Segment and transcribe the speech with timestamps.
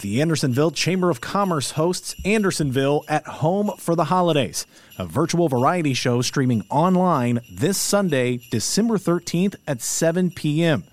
[0.00, 4.64] The Andersonville Chamber of Commerce hosts Andersonville at Home for the Holidays,
[4.96, 10.84] a virtual variety show streaming online this Sunday, December 13th at 7 p.m.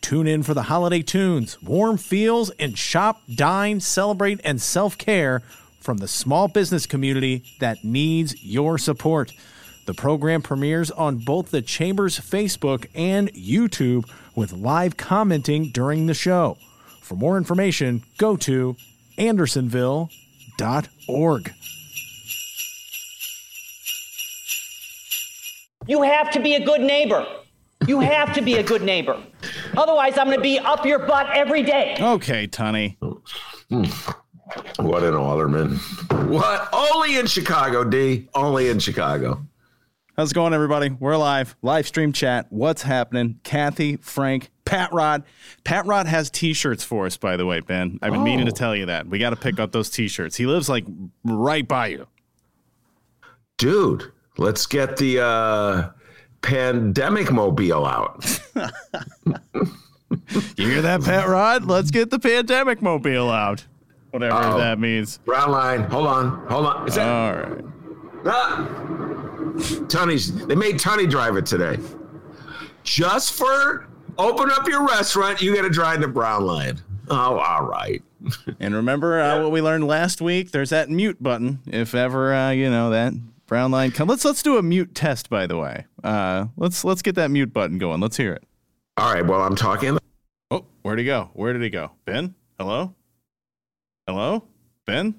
[0.00, 5.40] Tune in for the holiday tunes, warm feels, and shop, dine, celebrate, and self care
[5.80, 9.32] from the small business community that needs your support.
[9.86, 16.14] The program premieres on both the Chamber's Facebook and YouTube with live commenting during the
[16.14, 16.56] show.
[17.04, 18.76] For more information, go to
[19.18, 21.52] andersonville.org.
[25.86, 27.26] You have to be a good neighbor.
[27.86, 29.22] You have to be a good neighbor.
[29.76, 31.94] Otherwise, I'm going to be up your butt every day.
[32.00, 32.96] Okay, Tunney.
[34.78, 35.76] What an alderman.
[36.30, 36.70] What?
[36.72, 38.30] Only in Chicago, D.
[38.34, 39.44] Only in Chicago.
[40.16, 40.90] How's it going, everybody?
[40.90, 42.46] We're live, live stream chat.
[42.50, 43.40] What's happening?
[43.42, 45.24] Kathy, Frank, Pat Rod.
[45.64, 47.98] Pat Rod has T-shirts for us, by the way, Ben.
[48.00, 48.24] I've been oh.
[48.24, 48.54] meaning to oh.
[48.54, 49.08] tell you that.
[49.08, 50.36] We got to pick up those T-shirts.
[50.36, 50.84] He lives like
[51.24, 52.06] right by you,
[53.58, 54.12] dude.
[54.38, 55.90] Let's get the uh,
[56.42, 58.24] pandemic mobile out.
[58.54, 58.68] you
[60.68, 61.64] hear that, Pat Rod?
[61.64, 63.64] Let's get the pandemic mobile out.
[64.12, 64.58] Whatever Uh-oh.
[64.58, 65.18] that means.
[65.24, 65.82] Brown line.
[65.82, 66.46] Hold on.
[66.46, 66.86] Hold on.
[66.86, 67.64] Is that- All right.
[68.26, 69.13] Ah!
[69.54, 71.78] Tunney's they made Tunney drive it today.
[72.82, 73.88] Just for
[74.18, 76.80] open up your restaurant, you got to drive the brown line.
[77.08, 78.02] Oh, all right.
[78.60, 80.50] and remember uh, what we learned last week?
[80.50, 81.60] There's that mute button.
[81.66, 83.14] If ever uh, you know that
[83.46, 84.08] brown line come.
[84.08, 85.30] Let's let's do a mute test.
[85.30, 88.00] By the way, uh, let's let's get that mute button going.
[88.00, 88.44] Let's hear it.
[88.96, 89.24] All right.
[89.24, 89.98] Well, I'm talking.
[90.50, 91.30] Oh, where'd he go?
[91.34, 91.92] Where did he go?
[92.04, 92.34] Ben?
[92.58, 92.94] Hello?
[94.06, 94.44] Hello?
[94.86, 95.14] Ben?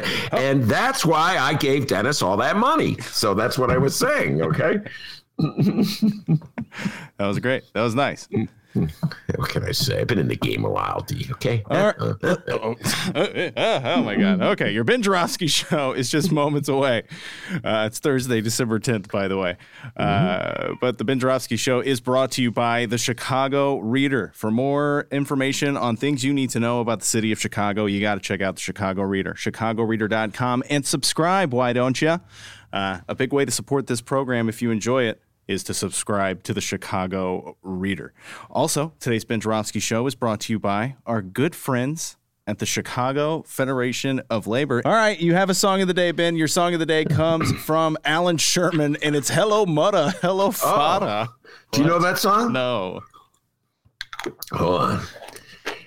[0.32, 2.96] And that's why I gave Dennis all that money.
[3.00, 4.42] So that's what I was saying.
[4.42, 4.78] Okay.
[5.38, 6.40] that
[7.18, 7.64] was great.
[7.74, 8.28] That was nice.
[8.74, 10.00] what can I say?
[10.00, 11.26] I've been in the game a while, D.
[11.32, 11.64] Okay.
[11.68, 11.94] Right.
[11.98, 12.76] oh,
[13.56, 14.42] oh, my God.
[14.42, 14.70] Okay.
[14.70, 17.02] Your Ben Joravsky show is just moments away.
[17.52, 19.56] Uh, it's Thursday, December 10th, by the way.
[19.96, 20.72] Uh, mm-hmm.
[20.80, 24.32] But the Ben Joravsky show is brought to you by the Chicago Reader.
[24.34, 28.00] For more information on things you need to know about the city of Chicago, you
[28.00, 31.52] got to check out the Chicago Reader, chicagoreader.com, and subscribe.
[31.52, 32.20] Why don't you?
[32.72, 35.20] Uh, a big way to support this program if you enjoy it
[35.50, 38.12] is to subscribe to the Chicago Reader.
[38.48, 42.16] Also, today's Ben Joravsky Show is brought to you by our good friends
[42.46, 44.80] at the Chicago Federation of Labor.
[44.84, 46.36] All right, you have a song of the day, Ben.
[46.36, 50.50] Your song of the day comes from Allan Sherman, and it's Hello Muddah, Hello oh.
[50.50, 51.28] Faddah.
[51.28, 51.34] Oh.
[51.72, 52.52] Do you know that song?
[52.52, 53.00] No.
[54.52, 55.02] Hold on.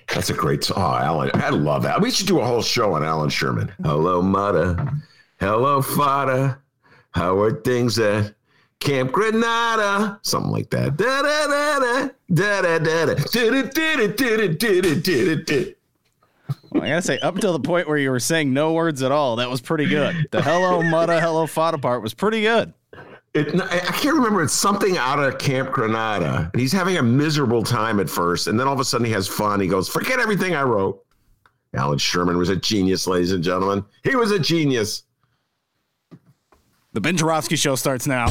[0.08, 0.76] That's a great song.
[0.76, 2.02] Oh, Allan, I love that.
[2.02, 3.72] We should do a whole show on Allan Sherman.
[3.82, 5.02] Hello Muddah,
[5.40, 6.58] Hello Faddah.
[7.12, 8.34] How are things at
[8.84, 10.96] Camp Granada, something like that.
[10.96, 13.14] Da da da da da da da
[15.44, 15.64] da
[16.74, 19.36] I gotta say, up until the point where you were saying no words at all,
[19.36, 20.28] that was pretty good.
[20.30, 22.74] The hello mutta, hello fada part was pretty good.
[23.32, 24.42] It, I can't remember.
[24.42, 26.50] It's something out of Camp Granada.
[26.52, 28.46] And he's having a miserable time at first.
[28.48, 29.60] And then all of a sudden he has fun.
[29.60, 31.04] He goes, Forget everything I wrote.
[31.74, 33.84] Allan Sherman was a genius, ladies and gentlemen.
[34.04, 35.04] He was a genius.
[36.94, 38.26] The Ben Joravsky Show starts now.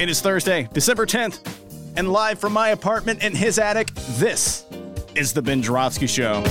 [0.00, 1.40] It is Thursday, December 10th,
[1.96, 4.64] and live from my apartment in his attic, this
[5.14, 6.42] is The Ben Joravsky Show.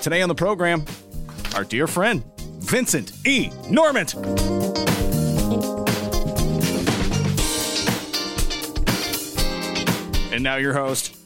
[0.00, 0.84] Today on the program,
[1.56, 2.22] our dear friend,
[2.66, 3.50] Vincent E.
[3.70, 4.14] Normant.
[10.32, 11.16] And now your host,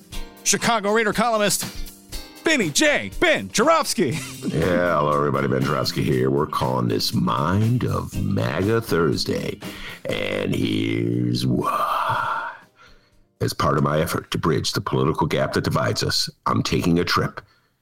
[0.44, 1.64] Chicago Reader columnist,
[2.44, 3.10] Benny J.
[3.20, 4.10] Ben Joravsky.
[4.48, 6.30] Yeah, hello everybody, Ben Joravsky here.
[6.30, 9.58] We're calling this Mind of MAGA Thursday.
[10.04, 12.52] And here's why.
[13.40, 16.98] As part of my effort to bridge the political gap that divides us, I'm taking
[16.98, 17.40] a trip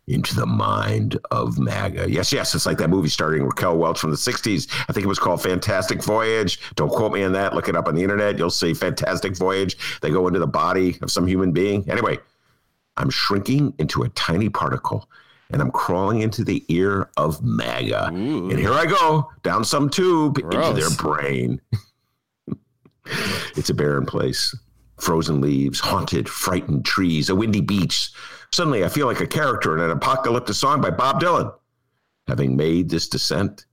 [0.08, 2.10] into the mind of MAGA.
[2.10, 4.68] Yes, yes, it's like that movie starring Raquel Welch from the 60s.
[4.88, 6.60] I think it was called Fantastic Voyage.
[6.74, 7.54] Don't quote me on that.
[7.54, 8.38] Look it up on the internet.
[8.38, 9.76] You'll see Fantastic Voyage.
[10.00, 11.88] They go into the body of some human being.
[11.90, 12.18] Anyway,
[12.96, 15.08] I'm shrinking into a tiny particle
[15.50, 18.10] and I'm crawling into the ear of MAGA.
[18.12, 18.50] Ooh.
[18.50, 20.68] And here I go down some tube Gross.
[20.68, 21.60] into their brain.
[23.56, 24.54] it's a barren place.
[25.00, 28.10] Frozen leaves, haunted, frightened trees, a windy beach.
[28.52, 31.52] Suddenly, I feel like a character in an apocalyptic song by Bob Dylan.
[32.26, 33.66] Having made this descent,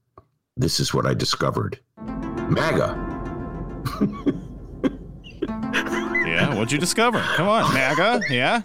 [0.56, 1.78] this is what I discovered
[2.48, 2.94] MAGA.
[6.26, 7.20] yeah, what'd you discover?
[7.34, 8.22] Come on, MAGA.
[8.30, 8.62] Yeah.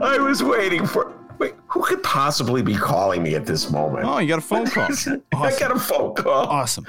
[0.00, 1.12] I was waiting for.
[1.38, 4.04] Wait, who could possibly be calling me at this moment?
[4.06, 4.84] Oh, you got a phone call.
[4.84, 5.22] Awesome.
[5.34, 6.46] I got a phone call.
[6.46, 6.86] Awesome.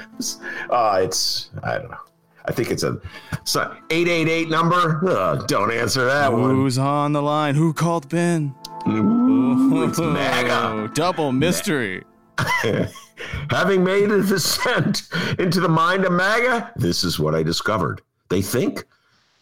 [0.70, 1.98] Uh, it's I don't know.
[2.46, 3.00] I think it's a
[3.92, 5.08] 888 number.
[5.08, 6.56] Uh, don't answer that Who's one.
[6.56, 7.56] Who's on the line?
[7.56, 8.56] Who called Ben?
[8.88, 10.92] Ooh, it's MAGA.
[10.94, 12.04] Double mystery.
[13.50, 15.04] Having made a descent
[15.38, 18.02] into the mind of MAGA, this is what I discovered.
[18.30, 18.86] They think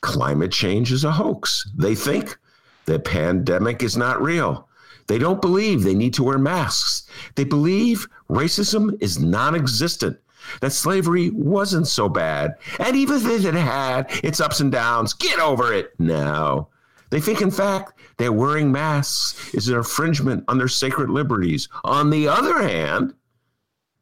[0.02, 1.70] climate change is a hoax.
[1.78, 2.38] They think
[2.86, 4.68] the pandemic is not real.
[5.08, 7.08] They don't believe they need to wear masks.
[7.36, 10.20] They believe racism is non existent
[10.62, 12.56] that slavery wasn't so bad.
[12.80, 16.70] And even if it had its ups and downs, get over it now.
[17.10, 21.68] They think, in fact, that wearing masks is an infringement on their sacred liberties.
[21.84, 23.14] On the other hand,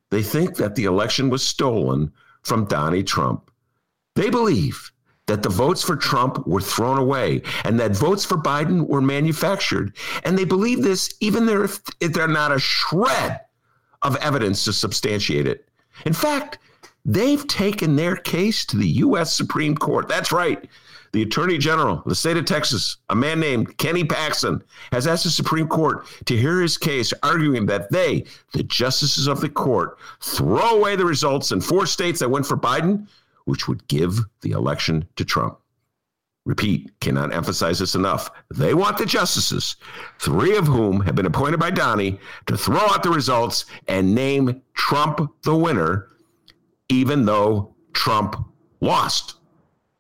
[0.10, 2.12] they think that the election was stolen
[2.44, 3.50] from Donnie Trump.
[4.16, 4.92] They believe
[5.28, 9.96] that the votes for Trump were thrown away and that votes for Biden were manufactured.
[10.24, 13.42] And they believe this even if they're not a shred
[14.02, 15.67] of evidence to substantiate it.
[16.06, 16.60] In fact,
[17.06, 19.34] they've taken their case to the U.S.
[19.34, 20.08] Supreme Court.
[20.08, 20.68] That's right.
[21.14, 24.62] The Attorney General of the state of Texas, a man named Kenny Paxton,
[24.92, 29.42] has asked the Supreme Court to hear his case, arguing that they, the justices of
[29.42, 33.08] the court, throw away the results in four states that went for Biden,
[33.46, 35.58] which would give the election to Trump.
[36.48, 38.32] Repeat, cannot emphasize this enough.
[38.56, 39.76] They want the justices,
[40.18, 44.62] three of whom have been appointed by Donnie, to throw out the results and name
[44.74, 46.08] Trump the winner,
[46.88, 48.38] even though Trump
[48.80, 49.36] lost.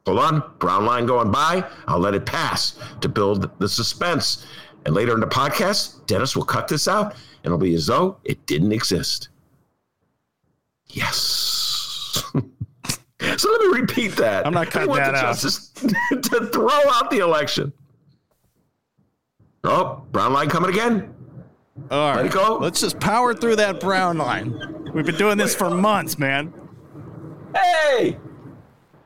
[0.05, 1.69] Hold on, brown line going by.
[1.85, 4.45] I'll let it pass to build the suspense.
[4.85, 7.11] And later in the podcast, Dennis will cut this out
[7.43, 9.27] and it'll be as though it didn't exist.
[10.87, 12.23] Yes.
[13.37, 14.45] So let me repeat that.
[14.47, 15.37] I'm not cutting that out.
[16.23, 17.71] to throw out the election.
[19.63, 21.13] Oh, brown line coming again.
[21.91, 22.17] All right.
[22.17, 22.57] Let it go.
[22.57, 24.91] Let's just power through that brown line.
[24.93, 26.51] We've been doing this for months, man.
[27.55, 28.17] Hey,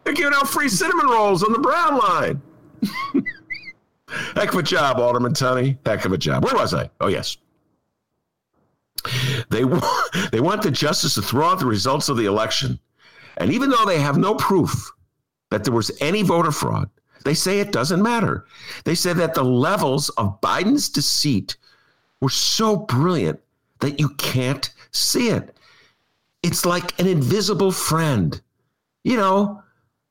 [0.04, 2.42] they're giving out free cinnamon rolls on the brown line.
[4.36, 5.78] Heck of a job, Alderman Tunney.
[5.86, 6.44] Heck of a job.
[6.44, 6.90] Where was I?
[7.02, 7.38] Oh, yes.
[9.50, 9.64] They,
[10.32, 12.80] they want the justice to throw out the results of the election
[13.42, 14.92] and even though they have no proof
[15.50, 16.90] that there was any voter fraud,
[17.26, 18.46] they say it doesn't matter.
[18.84, 21.58] They say that the levels of Biden's deceit
[22.20, 23.40] were so brilliant
[23.80, 25.58] that you can't see it.
[26.44, 28.40] It's like an invisible friend.
[29.04, 29.64] You know,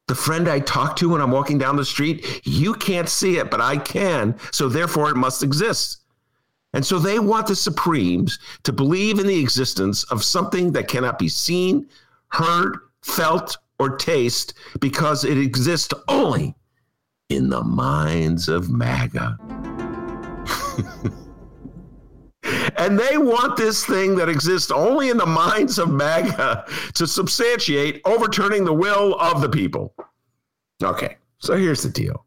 [0.09, 3.49] the friend I talk to when I'm walking down the street, you can't see it,
[3.49, 4.37] but I can.
[4.51, 5.99] So therefore, it must exist.
[6.73, 11.19] And so they want the Supremes to believe in the existence of something that cannot
[11.19, 11.89] be seen,
[12.29, 16.55] heard, felt, or taste because it exists only
[17.31, 19.39] in the minds of MAGA.
[22.77, 28.03] and they want this thing that exists only in the minds of MAGA to substantiate
[28.05, 29.95] overturning the will of the people.
[30.83, 32.27] Okay, so here's the deal.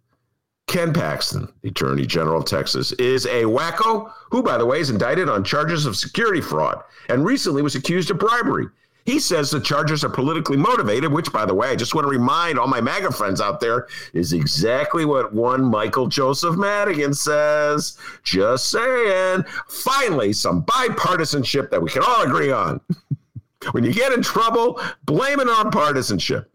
[0.68, 5.30] Ken Paxton, Attorney General of Texas, is a wacko who, by the way, is indicted
[5.30, 8.68] on charges of security fraud and recently was accused of bribery.
[9.06, 12.10] He says the charges are politically motivated, which, by the way, I just want to
[12.10, 17.98] remind all my MAGA friends out there is exactly what one Michael Joseph Madigan says.
[18.24, 19.44] Just saying.
[19.68, 22.80] Finally, some bipartisanship that we can all agree on.
[23.72, 26.50] when you get in trouble, blame it on partisanship.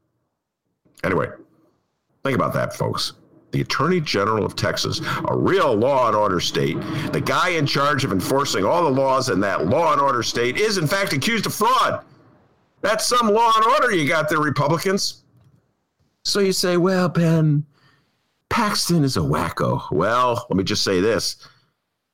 [1.04, 1.28] Anyway,
[2.24, 3.12] think about that, folks
[3.50, 6.76] the Attorney General of Texas, a real law and order state,
[7.12, 10.58] the guy in charge of enforcing all the laws in that law and order state,
[10.58, 12.04] is in fact accused of fraud.
[12.80, 15.22] That's some law and order you got there, Republicans.
[16.24, 17.64] So you say, well, Ben,
[18.48, 19.90] Paxton is a wacko.
[19.90, 21.36] Well, let me just say this.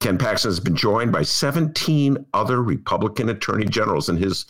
[0.01, 4.47] Ken Paxton has been joined by 17 other Republican attorney generals in his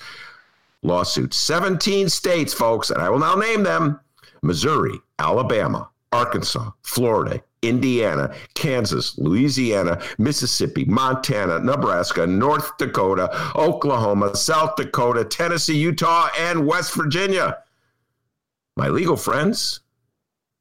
[0.83, 1.33] lawsuit.
[1.33, 4.00] 17 states, folks, and I will now name them
[4.42, 15.25] Missouri, Alabama, Arkansas, Florida, Indiana, Kansas, Louisiana, Mississippi, Montana, Nebraska, North Dakota, Oklahoma, South Dakota,
[15.25, 17.59] Tennessee, Utah, and West Virginia.
[18.76, 19.80] My legal friends,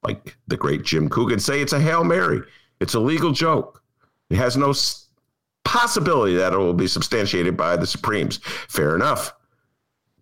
[0.02, 2.40] like the great Jim Coogan, say it's a Hail Mary.
[2.80, 3.82] It's a legal joke.
[4.30, 4.74] It has no
[5.64, 8.38] possibility that it will be substantiated by the Supremes.
[8.68, 9.32] Fair enough.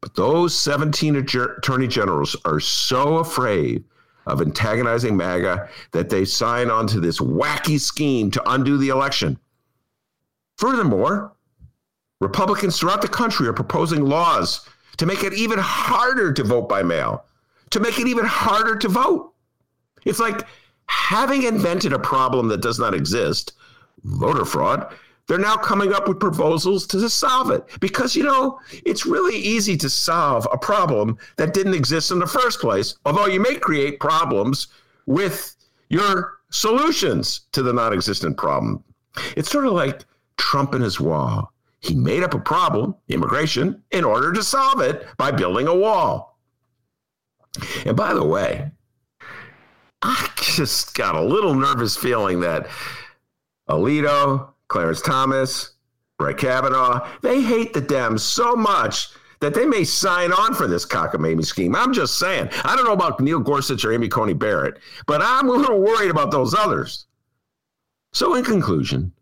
[0.01, 3.85] But those 17 attorney generals are so afraid
[4.27, 9.39] of antagonizing MAGA that they sign on to this wacky scheme to undo the election.
[10.57, 11.33] Furthermore,
[12.21, 16.83] Republicans throughout the country are proposing laws to make it even harder to vote by
[16.83, 17.25] mail,
[17.71, 19.33] to make it even harder to vote.
[20.05, 20.47] It's like
[20.87, 23.55] having invented a problem that does not exist,
[24.05, 24.95] voter fraud,
[25.33, 27.65] they're now coming up with proposals to solve it.
[27.81, 32.27] Because you know it's really easy to solve a problem that didn't exist in the
[32.27, 32.97] first place.
[33.07, 34.67] Although you may create problems
[35.07, 35.57] with
[35.89, 38.85] your solutions to the non-existent problem.
[39.35, 40.05] It's sort of like
[40.37, 41.51] trump and his wall.
[41.81, 46.39] He made up a problem immigration in order to solve it by building a wall.
[47.87, 48.71] And by the way
[50.03, 52.69] i just got a little nervous feeling that
[53.71, 55.75] alito Clarence Thomas,
[56.19, 59.11] Brett Kavanaugh, they hate the Dems so much
[59.41, 61.77] that they may sign on for this cockamamie scheme.
[61.77, 62.49] I'm just saying.
[62.65, 66.11] I don't know about Neil Gorsuch or Amy Coney Barrett, but I'm a little worried
[66.11, 67.07] about those others.
[68.15, 69.13] So, in conclusion,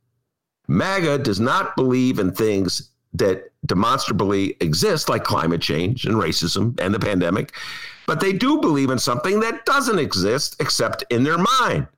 [0.68, 6.94] MAGA does not believe in things that demonstrably exist, like climate change and racism and
[6.94, 7.52] the pandemic,
[8.06, 11.88] but they do believe in something that doesn't exist except in their mind.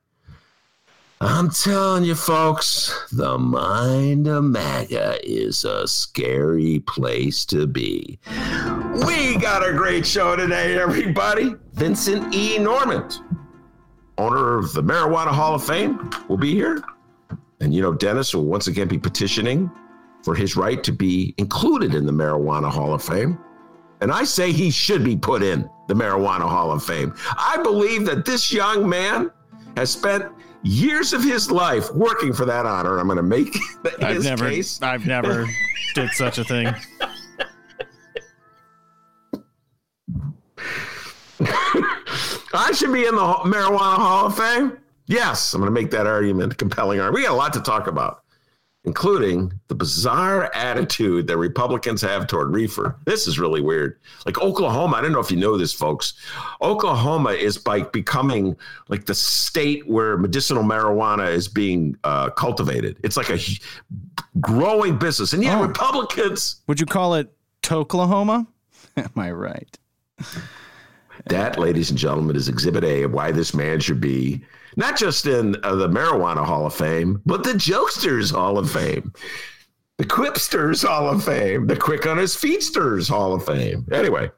[1.25, 8.19] I'm telling you, folks, the mind of MAGA is a scary place to be.
[9.05, 11.55] We got a great show today, everybody.
[11.75, 12.57] Vincent E.
[12.57, 13.09] Norman,
[14.17, 16.83] owner of the Marijuana Hall of Fame, will be here.
[17.61, 19.71] And you know, Dennis will once again be petitioning
[20.25, 23.39] for his right to be included in the Marijuana Hall of Fame.
[24.01, 27.15] And I say he should be put in the Marijuana Hall of Fame.
[27.37, 29.31] I believe that this young man
[29.77, 30.25] has spent
[30.63, 32.99] years of his life working for that honor.
[32.99, 33.55] I'm going to make
[34.01, 34.81] I've never, case.
[34.81, 35.45] I've never
[35.95, 36.73] did such a thing.
[42.55, 44.77] I should be in the Marijuana Hall of Fame.
[45.07, 47.21] Yes, I'm going to make that argument, compelling argument.
[47.21, 48.22] We got a lot to talk about
[48.85, 52.97] including the bizarre attitude that Republicans have toward reefer.
[53.05, 53.97] This is really weird.
[54.25, 56.13] Like Oklahoma, I don't know if you know this, folks.
[56.61, 58.57] Oklahoma is by becoming
[58.89, 62.99] like the state where medicinal marijuana is being uh, cultivated.
[63.03, 63.39] It's like a
[64.41, 65.65] growing business, and yet oh.
[65.65, 66.61] Republicans.
[66.67, 68.47] Would you call it Toklahoma?
[68.97, 69.77] Am I right?
[71.27, 74.43] That, ladies and gentlemen, is Exhibit A of why this man should be
[74.75, 79.13] not just in uh, the Marijuana Hall of Fame, but the Jokesters Hall of Fame,
[79.97, 83.85] the Quipsters Hall of Fame, the Quick on His Feetsters Hall of Fame.
[83.91, 84.29] Anyway,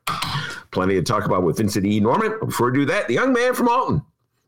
[0.71, 1.99] plenty to talk about with Vincent E.
[1.99, 2.37] Norman.
[2.39, 4.01] Before we do that, the young man from Alton,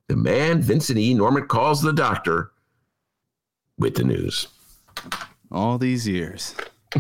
[0.07, 1.13] the man Vincent E.
[1.13, 2.51] Norman calls the doctor
[3.77, 4.47] with the news.
[5.51, 6.55] All these years.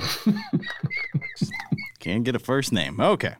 [1.99, 2.99] Can't get a first name.
[2.99, 3.35] Okay.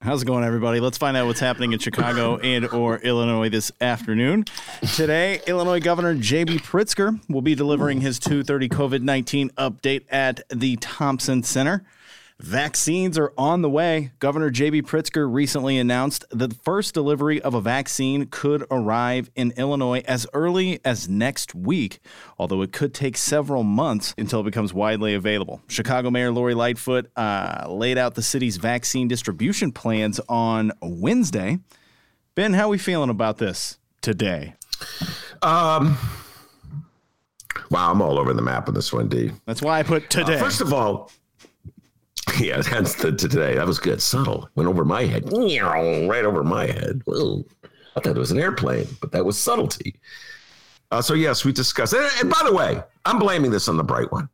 [0.00, 0.78] How's it going, everybody?
[0.78, 4.44] Let's find out what's happening in Chicago and or Illinois this afternoon.
[4.94, 6.58] Today, Illinois Governor J.B.
[6.58, 11.84] Pritzker will be delivering his 230 COVID-19 update at the Thompson Center.
[12.40, 14.12] Vaccines are on the way.
[14.20, 14.82] Governor J.B.
[14.82, 20.24] Pritzker recently announced that the first delivery of a vaccine could arrive in Illinois as
[20.32, 21.98] early as next week,
[22.38, 25.60] although it could take several months until it becomes widely available.
[25.66, 31.58] Chicago Mayor Lori Lightfoot uh, laid out the city's vaccine distribution plans on Wednesday.
[32.36, 34.54] Ben, how are we feeling about this today?
[35.42, 35.98] Um,
[37.68, 39.32] wow, I'm all over the map on this one, D.
[39.44, 40.36] That's why I put today.
[40.36, 41.10] Uh, first of all,
[42.38, 43.54] Yeah, that's the, today.
[43.54, 44.00] That was good.
[44.00, 44.48] Subtle.
[44.54, 45.30] Went over my head.
[46.08, 47.02] Right over my head.
[47.06, 47.44] Well,
[47.96, 49.96] I thought it was an airplane, but that was subtlety.
[50.90, 51.92] Uh, so yes, we discussed.
[51.92, 54.28] And, and by the way, I'm blaming this on the bright one.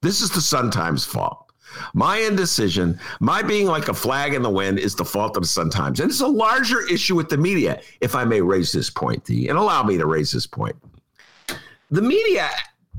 [0.00, 1.50] This is the Sun Times' fault.
[1.94, 5.48] My indecision, my being like a flag in the wind, is the fault of the
[5.48, 7.80] Sun Times, and it's a larger issue with the media.
[8.00, 10.74] If I may raise this point, D, and allow me to raise this point,
[11.90, 12.48] the media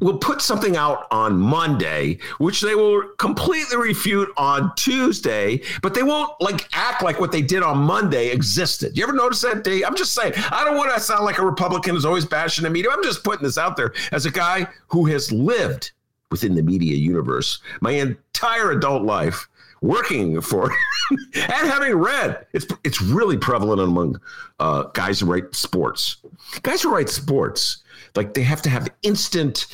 [0.01, 6.03] will put something out on Monday, which they will completely refute on Tuesday, but they
[6.03, 8.97] won't like act like what they did on Monday existed.
[8.97, 9.83] You ever notice that, Day?
[9.83, 12.69] I'm just saying, I don't want to sound like a Republican who's always bashing the
[12.69, 12.91] media.
[12.91, 15.91] I'm just putting this out there as a guy who has lived
[16.31, 19.47] within the media universe my entire adult life
[19.81, 20.71] working for
[21.11, 22.45] and having read.
[22.53, 24.19] It's it's really prevalent among
[24.59, 26.17] uh, guys who write sports.
[26.63, 27.83] Guys who write sports,
[28.15, 29.67] like they have to have instant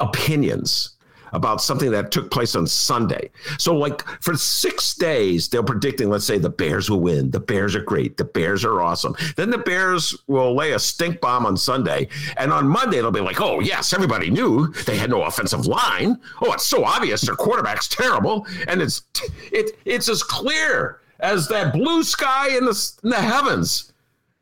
[0.00, 0.96] opinions
[1.32, 3.30] about something that took place on Sunday.
[3.58, 7.30] So, like for six days, they're predicting, let's say, the Bears will win.
[7.30, 8.16] The Bears are great.
[8.16, 9.14] The Bears are awesome.
[9.36, 12.08] Then the Bears will lay a stink bomb on Sunday.
[12.36, 16.18] And on Monday, they'll be like, oh, yes, everybody knew they had no offensive line.
[16.42, 18.46] Oh, it's so obvious their quarterback's terrible.
[18.68, 19.02] And it's,
[19.50, 23.91] it, it's as clear as that blue sky in the, in the heavens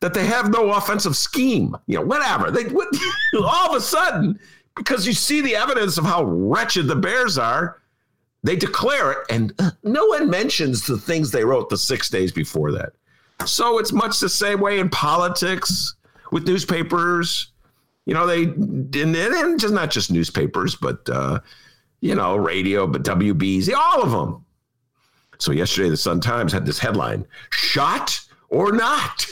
[0.01, 1.77] that they have no offensive scheme.
[1.87, 2.51] You know, whatever.
[2.51, 2.65] They
[3.37, 4.39] all of a sudden,
[4.77, 7.77] because you see the evidence of how wretched the Bears are.
[8.43, 12.33] They declare it, and uh, no one mentions the things they wrote the six days
[12.33, 12.95] before that.
[13.45, 15.95] So it's much the same way in politics
[16.33, 17.53] with newspapers.
[18.07, 21.41] You know, they and, and just not just newspapers, but uh,
[22.01, 24.45] you know, radio, but WBEZ, all of them.
[25.39, 29.27] So yesterday, the Sun Times had this headline: "Shot or not,"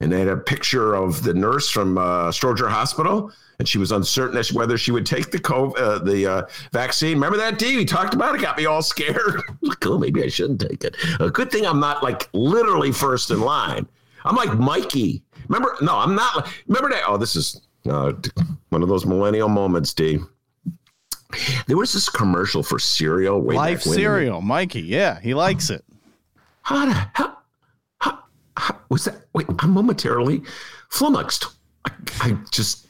[0.00, 3.90] and they had a picture of the nurse from uh, Stroger Hospital and she was
[3.92, 7.14] uncertain as whether she would take the COVID, uh, the uh, vaccine.
[7.14, 7.76] Remember that, D?
[7.76, 8.40] We talked about it.
[8.40, 9.42] Got me all scared.
[9.80, 10.96] cool, maybe I shouldn't take it.
[11.18, 13.86] A good thing I'm not like literally first in line.
[14.24, 15.22] I'm like Mikey.
[15.48, 15.76] Remember?
[15.80, 16.48] No, I'm not.
[16.68, 17.02] Remember that?
[17.08, 18.12] Oh, this is uh,
[18.68, 20.20] one of those millennial moments, D.
[21.66, 23.40] There was this commercial for cereal.
[23.40, 24.82] Way Life cereal, Mikey.
[24.82, 25.84] Yeah, he likes it.
[26.62, 27.37] How, the, how
[28.88, 29.16] was that?
[29.34, 30.42] Wait, I'm momentarily
[30.90, 31.46] flummoxed.
[31.84, 32.86] I, I just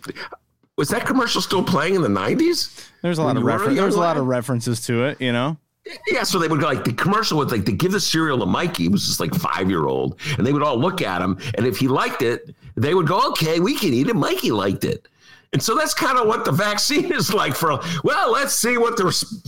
[0.76, 2.88] was that commercial still playing in the 90s?
[3.02, 5.58] There's a lot of refer- there's a lot of references to it, you know.
[6.06, 8.46] Yeah, so they would go like the commercial was like they give the cereal to
[8.46, 11.38] Mikey, he was just like five year old, and they would all look at him,
[11.56, 14.84] and if he liked it, they would go, "Okay, we can eat it." Mikey liked
[14.84, 15.08] it,
[15.52, 17.54] and so that's kind of what the vaccine is like.
[17.54, 19.04] For well, let's see what the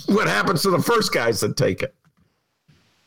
[0.06, 1.94] what happens to the first guys that take it.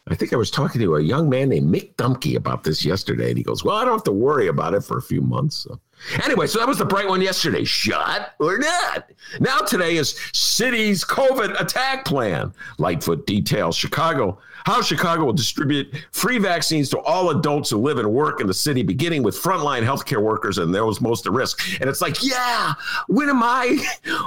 [0.07, 3.29] I think I was talking to a young man named Mick Dumke about this yesterday,
[3.29, 5.57] and he goes, "Well, I don't have to worry about it for a few months."
[5.57, 5.79] So.
[6.24, 7.63] Anyway, so that was the bright one yesterday.
[7.63, 9.10] Shot or not?
[9.39, 12.53] Now today is city's COVID attack plan.
[12.77, 18.12] Lightfoot details Chicago how Chicago will distribute free vaccines to all adults who live and
[18.12, 21.81] work in the city, beginning with frontline healthcare workers and those most at risk.
[21.81, 22.74] And it's like, yeah,
[23.07, 23.77] when am I?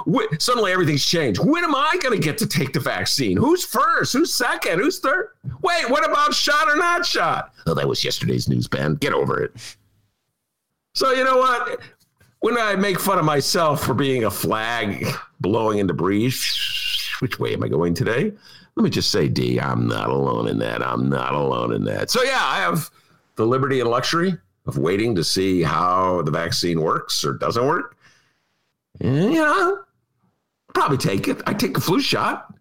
[0.04, 1.44] When, suddenly everything's changed.
[1.44, 3.36] When am I going to get to take the vaccine?
[3.36, 4.12] Who's first?
[4.12, 4.78] Who's second?
[4.78, 5.30] Who's third?
[5.62, 7.54] Wait, what about shot or not shot?
[7.66, 8.94] Oh, that was yesterday's news, Ben.
[8.96, 9.52] Get over it.
[10.96, 11.78] So you know what?
[12.40, 15.06] When I make fun of myself for being a flag
[15.40, 16.42] blowing in the breeze,
[17.18, 18.32] which way am I going today?
[18.76, 20.82] Let me just say, D, I'm not alone in that.
[20.82, 22.08] I'm not alone in that.
[22.08, 22.90] So yeah, I have
[23.34, 27.94] the liberty and luxury of waiting to see how the vaccine works or doesn't work.
[28.98, 29.80] Know,
[30.74, 31.42] probably take it.
[31.46, 32.54] I take a flu shot.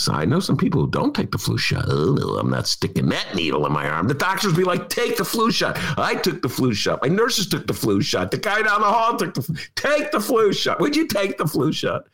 [0.00, 1.84] So I know some people who don't take the flu shot.
[1.86, 4.08] Oh, no, I'm not sticking that needle in my arm.
[4.08, 5.78] The doctors be like, take the flu shot.
[5.98, 7.02] I took the flu shot.
[7.02, 8.30] My nurses took the flu shot.
[8.30, 10.80] The guy down the hall took the take the flu shot.
[10.80, 12.06] Would you take the flu shot?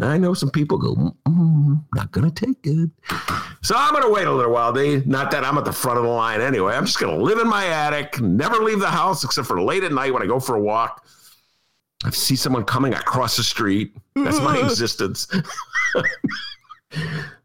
[0.00, 2.90] I know some people go, mm, not going to take it.
[3.62, 5.02] So I'm going to wait a little while, D.
[5.06, 6.74] Not that I'm at the front of the line anyway.
[6.74, 9.84] I'm just going to live in my attic, never leave the house except for late
[9.84, 11.06] at night when I go for a walk.
[12.04, 13.94] I see someone coming across the street.
[14.16, 15.28] That's my existence.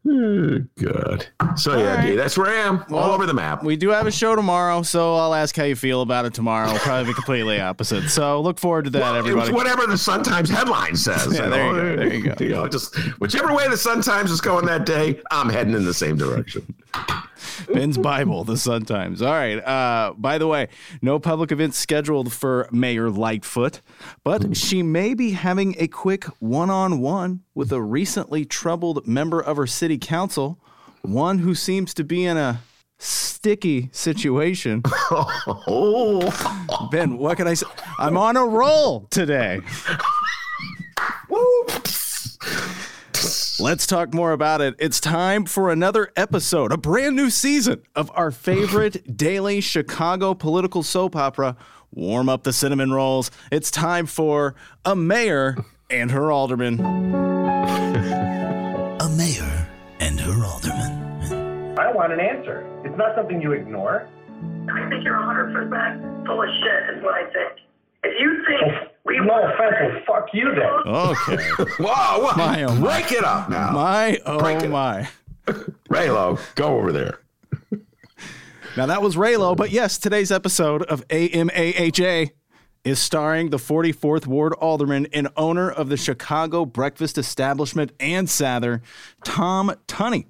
[0.04, 1.26] Hmm, oh, God.
[1.56, 2.06] So, yeah, right.
[2.06, 3.62] D, that's where I am, well, all over the map.
[3.62, 6.68] We do have a show tomorrow, so I'll ask how you feel about it tomorrow.
[6.68, 8.08] It'll probably be completely opposite.
[8.08, 9.52] So, look forward to that, well, everybody.
[9.52, 11.34] whatever the Sun Times headline says.
[11.34, 12.34] yeah, there you, go, there you go.
[12.44, 15.84] You know, just whichever way the Sun Times is going that day, I'm heading in
[15.84, 16.74] the same direction.
[17.72, 19.22] Ben's Bible, the Sun Times.
[19.22, 19.56] All right.
[19.56, 20.68] Uh, by the way,
[21.02, 23.80] no public events scheduled for Mayor Lightfoot,
[24.24, 29.40] but she may be having a quick one on one with a recently troubled member
[29.40, 30.58] of her city council,
[31.02, 32.60] one who seems to be in a
[32.98, 34.82] sticky situation.
[36.90, 37.66] ben, what can I say?
[37.98, 39.60] I'm on a roll today.
[43.60, 44.76] Let's talk more about it.
[44.78, 50.84] It's time for another episode, a brand new season of our favorite daily Chicago political
[50.84, 51.56] soap opera,
[51.92, 53.32] Warm Up the Cinnamon Rolls.
[53.50, 55.56] It's time for a mayor
[55.90, 56.78] and her alderman.
[59.00, 59.68] a mayor
[59.98, 61.76] and her alderman.
[61.80, 62.64] I want an answer.
[62.84, 64.08] It's not something you ignore.
[64.70, 67.58] I think you're 100% full of shit, is what I think.
[68.04, 68.97] If you think oh.
[69.08, 70.94] We no offense, fuck you then.
[70.94, 71.36] Okay.
[71.78, 72.36] whoa, whoa.
[72.36, 72.98] My, oh my.
[72.98, 73.70] Break it up now.
[73.70, 75.08] My, oh Break my.
[75.88, 77.20] Raylo, go over there.
[78.76, 82.32] now that was Raylo, but yes, today's episode of AMAHA
[82.84, 88.82] is starring the 44th Ward Alderman and owner of the Chicago Breakfast Establishment Ann Sather,
[89.24, 90.26] Tom Tunney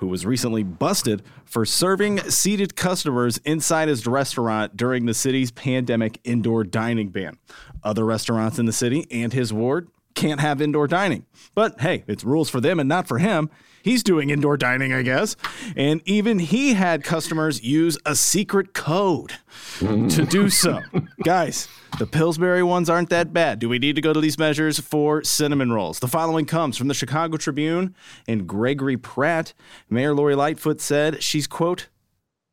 [0.00, 6.18] who was recently busted for serving seated customers inside his restaurant during the city's pandemic
[6.24, 7.36] indoor dining ban.
[7.82, 11.24] Other restaurants in the city and his ward can't have indoor dining.
[11.54, 13.50] But hey, it's rules for them and not for him.
[13.82, 15.36] He's doing indoor dining, I guess.
[15.74, 19.32] And even he had customers use a secret code
[19.78, 20.80] to do so.
[21.24, 21.66] Guys,
[21.98, 23.58] the Pillsbury ones aren't that bad.
[23.58, 26.00] Do we need to go to these measures for cinnamon rolls?
[26.00, 27.94] The following comes from the Chicago Tribune
[28.28, 29.54] and Gregory Pratt.
[29.88, 31.88] Mayor Lori Lightfoot said she's, quote,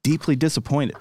[0.04, 0.96] deeply disappointed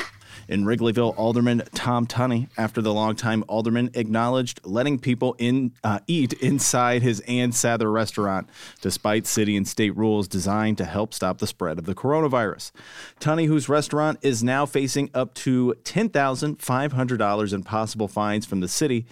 [0.48, 6.32] in Wrigleyville, Alderman Tom Tunney, after the longtime alderman acknowledged letting people in uh, eat
[6.34, 8.48] inside his Ann Sather restaurant,
[8.80, 12.72] despite city and state rules designed to help stop the spread of the coronavirus.
[13.20, 19.06] Tunney, whose restaurant is now facing up to $10,500 in possible fines from the city,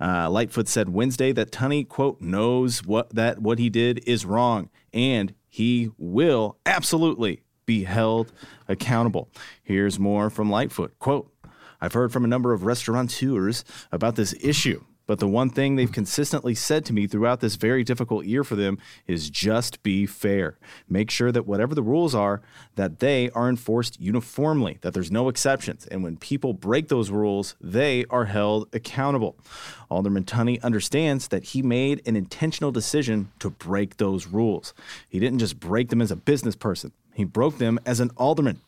[0.00, 4.70] uh, Lightfoot said Wednesday that Tunney, quote, knows what that what he did is wrong
[4.92, 8.32] and he will absolutely be held
[8.66, 9.28] accountable.
[9.62, 10.98] Here's more from Lightfoot.
[10.98, 11.32] Quote,
[11.80, 14.82] I've heard from a number of restaurateurs about this issue.
[15.06, 18.56] But the one thing they've consistently said to me throughout this very difficult year for
[18.56, 20.58] them is just be fair.
[20.88, 22.42] Make sure that whatever the rules are,
[22.74, 25.86] that they are enforced uniformly, that there's no exceptions.
[25.86, 29.36] And when people break those rules, they are held accountable.
[29.90, 34.74] Alderman Tunney understands that he made an intentional decision to break those rules.
[35.08, 36.92] He didn't just break them as a business person.
[37.20, 38.62] He broke them as an alderman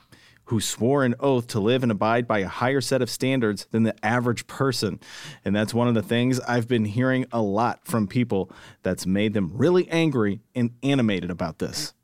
[0.45, 3.85] who swore an oath to live and abide by a higher set of standards than
[3.85, 5.01] the average person.
[5.43, 9.33] And that's one of the things I've been hearing a lot from people that's made
[9.33, 11.95] them really angry and animated about this.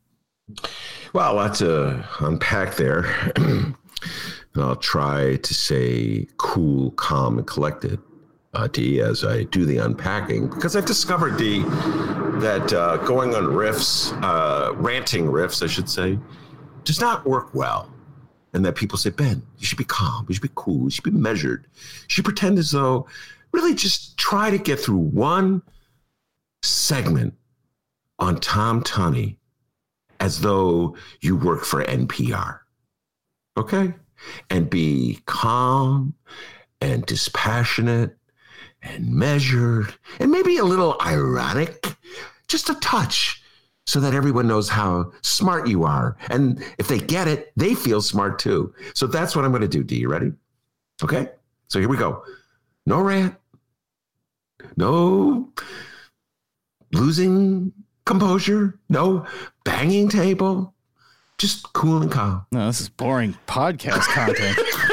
[1.12, 3.04] Well, lots to unpack there.
[3.36, 3.76] and
[4.56, 8.00] I'll try to say cool, calm, and collected,
[8.54, 11.60] uh, D, as I do the unpacking, because I've discovered, D,
[12.40, 16.18] that uh, going on riffs, uh, ranting riffs, I should say,
[16.84, 17.92] does not work well
[18.52, 21.04] and that people say, Ben, you should be calm, you should be cool, you should
[21.04, 21.66] be measured.
[21.74, 23.06] You should pretend as though
[23.52, 25.62] really just try to get through one
[26.62, 27.34] segment
[28.18, 29.36] on Tom Tunney
[30.20, 32.60] as though you work for NPR.
[33.56, 33.94] Okay?
[34.50, 36.14] And be calm
[36.80, 38.17] and dispassionate
[38.82, 41.86] and measured and maybe a little ironic,
[42.48, 43.42] just a touch
[43.86, 46.16] so that everyone knows how smart you are.
[46.30, 48.74] And if they get it, they feel smart too.
[48.94, 49.82] So that's what I'm going to do.
[49.82, 50.32] D, you ready?
[51.02, 51.30] Okay.
[51.68, 52.22] So here we go.
[52.86, 53.34] No rant,
[54.76, 55.50] no
[56.92, 57.72] losing
[58.06, 59.26] composure, no
[59.64, 60.74] banging table,
[61.36, 62.46] just cool and calm.
[62.52, 64.58] No, this is boring podcast content.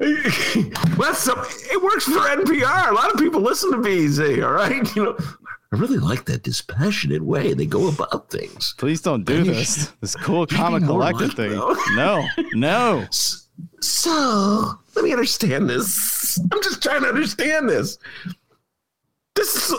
[0.00, 2.90] so it works for NPR.
[2.90, 4.44] A lot of people listen to BZ.
[4.44, 5.16] All right, you know,
[5.72, 8.74] I really like that dispassionate way they go about things.
[8.78, 9.92] Please don't do this.
[10.00, 11.52] This cool comic collective thing.
[11.94, 13.06] No, no.
[13.82, 16.38] So let me understand this.
[16.50, 17.98] I'm just trying to understand this.
[19.34, 19.74] This is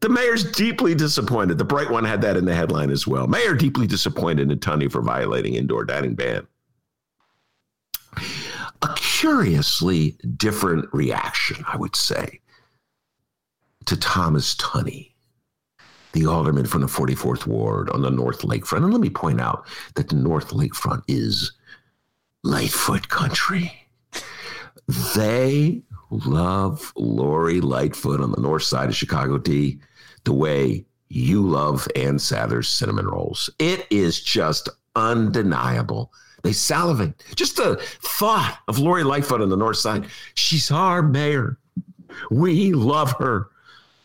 [0.00, 1.58] the mayor's deeply disappointed.
[1.58, 3.26] The bright one had that in the headline as well.
[3.26, 6.46] Mayor deeply disappointed in Tunney for violating indoor dining ban
[8.82, 12.40] a curiously different reaction, I would say,
[13.86, 15.12] to Thomas Tunney,
[16.12, 18.84] the alderman from the 44th Ward on the North Lakefront.
[18.84, 21.52] And let me point out that the North Lakefront is
[22.42, 23.72] Lightfoot country.
[25.14, 29.78] They love Lori Lightfoot on the north side of Chicago D
[30.24, 33.50] the way you love Ann Sather's cinnamon rolls.
[33.58, 37.22] It is just undeniable they salivate.
[37.34, 40.06] Just the thought of Lori Lightfoot on the north side.
[40.34, 41.58] She's our mayor.
[42.30, 43.50] We love her.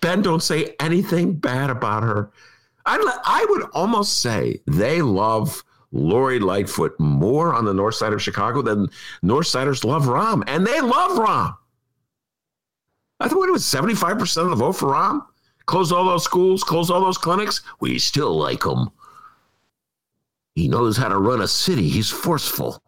[0.01, 2.31] Ben, don't say anything bad about her.
[2.85, 8.21] I, I would almost say they love Lori Lightfoot more on the north side of
[8.21, 8.89] Chicago than
[9.23, 10.43] north siders love Rahm.
[10.47, 11.55] And they love Rahm.
[13.19, 15.25] I thought it was 75% of the vote for Rahm.
[15.65, 17.61] Close all those schools, close all those clinics.
[17.79, 18.91] We still like them.
[20.55, 21.87] He knows how to run a city.
[21.89, 22.81] He's forceful.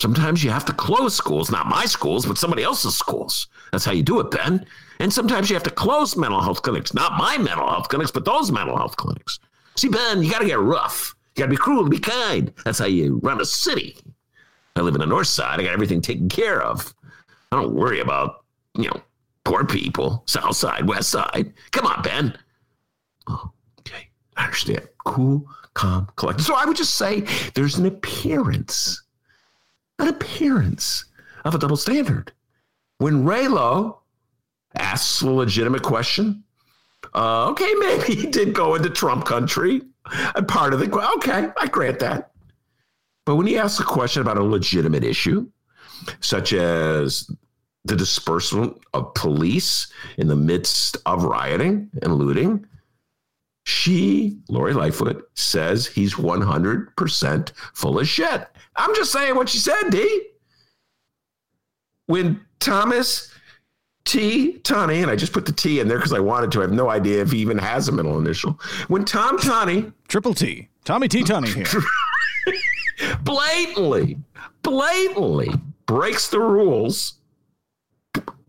[0.00, 3.48] Sometimes you have to close schools, not my schools, but somebody else's schools.
[3.70, 4.66] That's how you do it, Ben.
[4.98, 8.24] And sometimes you have to close mental health clinics, not my mental health clinics, but
[8.24, 9.38] those mental health clinics.
[9.76, 11.14] See, Ben, you got to get rough.
[11.36, 12.52] You got to be cruel be kind.
[12.64, 13.98] That's how you run a city.
[14.74, 15.60] I live in the north side.
[15.60, 16.94] I got everything taken care of.
[17.52, 19.00] I don't worry about, you know,
[19.44, 21.52] poor people, south side, west side.
[21.72, 22.38] Come on, Ben.
[23.28, 23.52] Oh,
[24.68, 24.88] understand.
[25.04, 26.44] Cool calm, collected.
[26.44, 29.02] So I would just say there's an appearance,
[29.98, 31.04] an appearance
[31.44, 32.32] of a double standard.
[32.98, 33.98] When Raylo
[34.76, 36.44] asks a legitimate question
[37.14, 39.82] Uh, okay, maybe he did go into Trump country.
[40.48, 42.32] Part of the okay, I grant that.
[43.24, 45.48] But when he asks a question about a legitimate issue,
[46.20, 47.30] such as
[47.84, 52.66] the disbursement of police in the midst of rioting and looting,
[53.70, 58.48] she, Lori Lightfoot, says he's 100% full of shit.
[58.76, 60.26] I'm just saying what she said, D.
[62.06, 63.32] When Thomas
[64.04, 64.58] T.
[64.62, 66.58] Tunney, and I just put the T in there because I wanted to.
[66.58, 68.58] I have no idea if he even has a middle initial.
[68.88, 70.68] When Tom Tunney, Triple T.
[70.84, 71.22] Tommy T.
[71.22, 71.82] Tunney here.
[73.22, 74.18] blatantly,
[74.62, 75.50] blatantly
[75.86, 77.20] breaks the rules,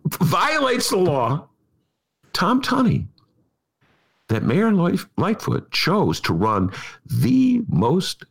[0.08, 1.48] violates the law,
[2.34, 3.06] Tom Tunney,
[4.32, 4.72] that Mayor
[5.18, 6.72] Lightfoot chose to run
[7.06, 8.26] the most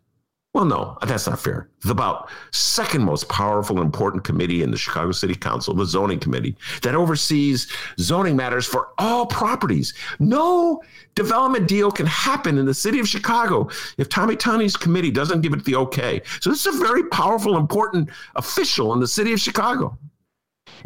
[0.53, 1.69] well, no, that's not fair.
[1.85, 6.57] The about second most powerful important committee in the Chicago City Council, the zoning committee,
[6.83, 9.95] that oversees zoning matters for all properties.
[10.19, 10.83] No
[11.15, 15.53] development deal can happen in the city of Chicago if Tommy Tunney's committee doesn't give
[15.53, 16.21] it the okay.
[16.41, 19.97] So this is a very powerful, important official in the city of Chicago.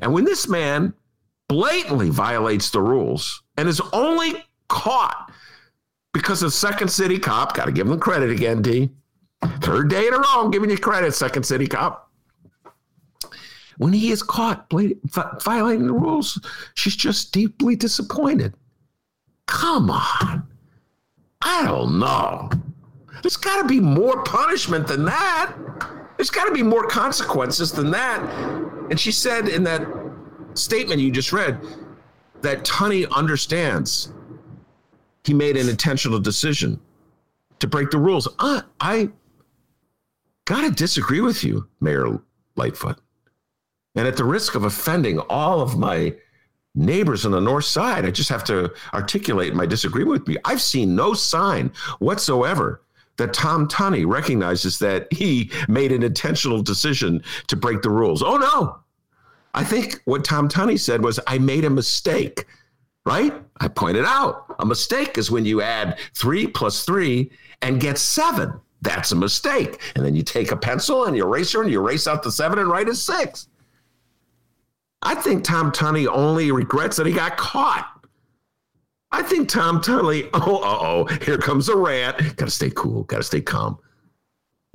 [0.00, 0.92] And when this man
[1.48, 5.32] blatantly violates the rules and is only caught
[6.12, 8.90] because a second city cop, got to give them credit again, D
[9.60, 12.10] Third day in a row, I'm giving you credit, Second City Cop.
[13.78, 16.40] When he is caught violating the rules,
[16.74, 18.54] she's just deeply disappointed.
[19.46, 20.46] Come on.
[21.42, 22.50] I don't know.
[23.22, 25.54] There's got to be more punishment than that.
[26.16, 28.22] There's got to be more consequences than that.
[28.90, 29.86] And she said in that
[30.54, 31.58] statement you just read
[32.42, 34.12] that Tunney understands
[35.24, 36.80] he made an intentional decision
[37.58, 38.28] to break the rules.
[38.38, 39.10] Uh, I
[40.44, 42.20] gotta disagree with you, Mayor
[42.56, 42.98] Lightfoot.
[43.94, 46.14] And at the risk of offending all of my
[46.74, 50.36] neighbors on the north side, I just have to articulate my disagreement with me.
[50.44, 52.82] I've seen no sign whatsoever
[53.16, 58.22] that Tom Tunney recognizes that he made an intentional decision to break the rules.
[58.22, 58.78] Oh no.
[59.54, 62.46] I think what Tom Tunney said was, I made a mistake,
[63.04, 63.32] right?
[63.60, 67.30] I pointed out a mistake is when you add three plus three
[67.62, 68.52] and get seven.
[68.82, 69.80] That's a mistake.
[69.94, 72.58] And then you take a pencil and you eraser and you erase out the seven
[72.58, 73.48] and write a six.
[75.02, 77.90] I think Tom Tunney only regrets that he got caught.
[79.12, 82.36] I think Tom Tunney, oh, oh, here comes a rant.
[82.36, 83.78] Gotta stay cool, gotta stay calm.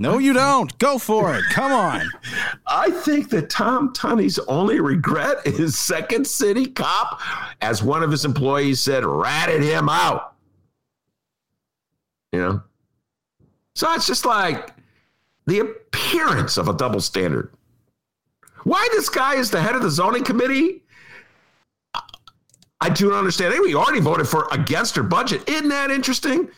[0.01, 0.75] No, you don't.
[0.79, 1.43] Go for it.
[1.51, 2.09] Come on.
[2.65, 7.19] I think that Tom Tunney's only regret is Second City Cop,
[7.61, 10.35] as one of his employees said, ratted him out.
[12.31, 12.63] You know?
[13.75, 14.73] So it's just like
[15.47, 17.51] the appearance of a double standard.
[18.63, 20.81] Why this guy is the head of the zoning committee?
[22.79, 23.53] I do not understand.
[23.53, 25.49] Hey, We already voted for against her budget.
[25.49, 26.49] Isn't that interesting?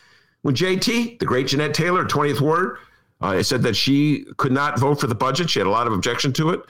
[0.42, 2.78] When JT, the great Jeanette Taylor, 20th Ward,
[3.22, 5.50] uh, said that she could not vote for the budget.
[5.50, 6.60] She had a lot of objection to it.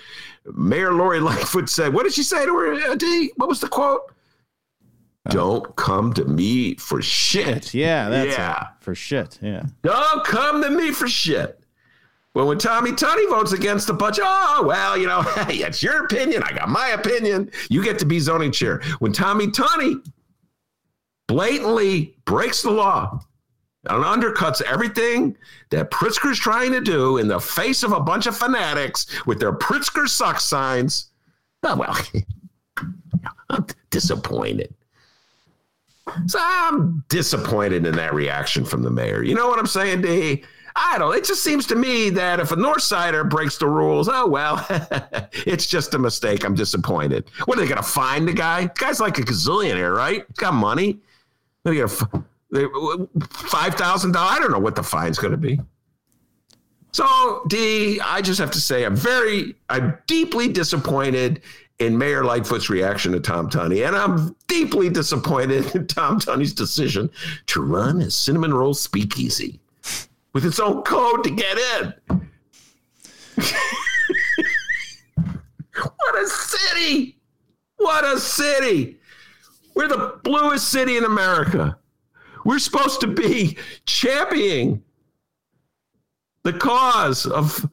[0.55, 2.75] Mayor Lori Lightfoot said, "What did she say to her?
[2.75, 3.33] Uh, D?
[3.37, 4.13] What was the quote?
[5.29, 7.73] Don't come to me for shit.
[7.73, 8.61] Yeah, that's yeah.
[8.63, 8.69] It.
[8.81, 9.39] For shit.
[9.41, 9.63] Yeah.
[9.83, 11.63] Don't come to me for shit.
[12.35, 16.05] Well, when Tommy Tunney votes against the budget, oh, well, you know, hey, it's your
[16.05, 16.43] opinion.
[16.43, 17.51] I got my opinion.
[17.69, 18.81] You get to be zoning chair.
[18.99, 20.05] When Tommy Tunney
[21.29, 23.21] blatantly breaks the law
[23.89, 25.37] and undercuts everything
[25.71, 29.53] that Pritzker's trying to do in the face of a bunch of fanatics with their
[29.53, 31.11] Pritzker sucks signs,
[31.65, 31.97] oh, well,
[33.51, 34.73] I'm disappointed.
[36.27, 39.23] So I'm disappointed in that reaction from the mayor.
[39.23, 40.45] You know what I'm saying, D?
[40.75, 41.15] I don't.
[41.15, 44.65] It just seems to me that if a North Sider breaks the rules, oh well,
[45.47, 46.45] it's just a mistake.
[46.45, 47.31] I'm disappointed.
[47.45, 48.63] What are they going to find the guy?
[48.63, 50.25] The guy's like a gazillionaire, right?
[50.27, 50.99] He's got money.
[51.65, 51.91] They get
[53.31, 54.37] five thousand dollars.
[54.37, 55.61] I don't know what the fine's going to be.
[56.93, 61.41] So D, I just have to say, I'm very, I'm deeply disappointed
[61.79, 67.09] in Mayor Lightfoot's reaction to Tom Tunney, and I'm deeply disappointed in Tom Tunney's decision
[67.47, 69.59] to run a cinnamon roll speakeasy
[70.35, 71.95] with its own code to get in.
[75.75, 77.17] what a city!
[77.77, 78.99] What a city!
[79.75, 81.79] We're the bluest city in America.
[82.45, 84.83] We're supposed to be championing
[86.45, 87.69] the cause of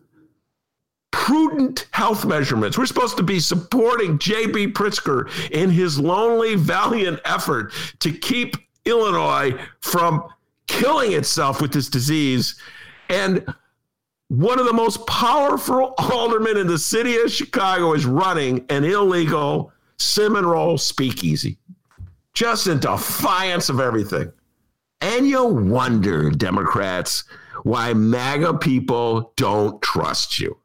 [1.12, 2.78] prudent health measurements.
[2.78, 4.68] We're supposed to be supporting J.B.
[4.74, 8.56] Pritzker in his lonely, valiant effort to keep
[8.86, 10.24] Illinois from
[10.68, 12.56] killing itself with this disease.
[13.10, 13.44] And
[14.28, 19.74] one of the most powerful aldermen in the city of Chicago is running an illegal
[20.30, 21.58] roll speakeasy.
[22.34, 24.32] just in defiance of everything.
[25.02, 27.24] And you wonder, Democrats,
[27.64, 30.58] why MAGA people don't trust you.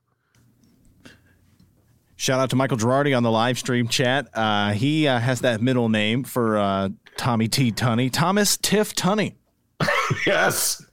[2.16, 4.28] Shout out to Michael Girardi on the live stream chat.
[4.34, 7.70] Uh, he uh, has that middle name for uh, Tommy T.
[7.70, 9.34] Tunney, Thomas Tiff Tunney.
[10.26, 10.84] yes,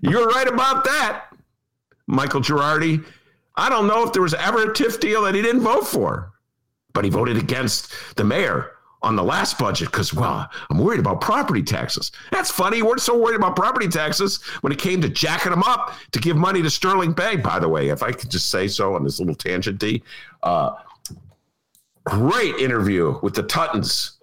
[0.00, 1.26] you're right about that,
[2.06, 3.04] Michael Girardi.
[3.56, 6.32] I don't know if there was ever a TIF deal that he didn't vote for,
[6.92, 11.20] but he voted against the mayor on the last budget because, well, I'm worried about
[11.20, 12.10] property taxes.
[12.32, 12.82] That's funny.
[12.82, 16.36] We're so worried about property taxes when it came to jacking them up to give
[16.36, 19.20] money to Sterling Bay, by the way, if I could just say so on this
[19.20, 20.02] little tangent, D.
[20.42, 20.74] Uh,
[22.04, 24.18] great interview with the Tutens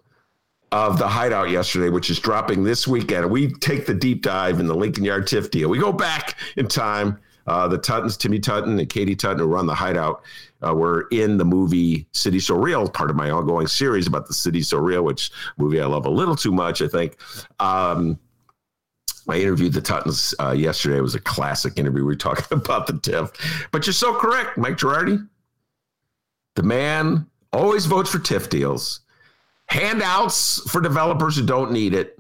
[0.72, 3.30] of the hideout yesterday, which is dropping this weekend.
[3.30, 5.70] We take the deep dive in the Lincoln Yard TIF deal.
[5.70, 7.20] We go back in time.
[7.48, 10.24] Uh, the Tutens, Timmy Tuten and Katie Tuten, who run the hideout,
[10.68, 14.34] uh, were in the movie City So Real, part of my ongoing series about the
[14.34, 17.18] City So Real, which movie I love a little too much, I think.
[17.60, 18.20] Um,
[19.28, 20.98] I interviewed the Tutens uh, yesterday.
[20.98, 22.02] It was a classic interview.
[22.02, 23.34] We were talking about the TIF.
[23.72, 25.28] But you're so correct, Mike Girardi.
[26.56, 29.02] The man always votes for TIF deals,
[29.68, 32.20] handouts for developers who don't need it.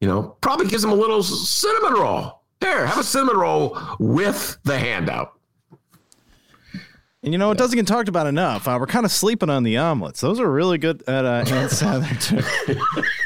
[0.00, 2.42] You know, probably gives them a little cinnamon roll.
[2.60, 5.37] Here, have a cinnamon roll with the handout.
[7.28, 8.66] And you know, it doesn't get talked about enough.
[8.66, 10.22] Uh, we're kind of sleeping on the omelets.
[10.22, 12.40] Those are really good at uh, Ann Sather, too.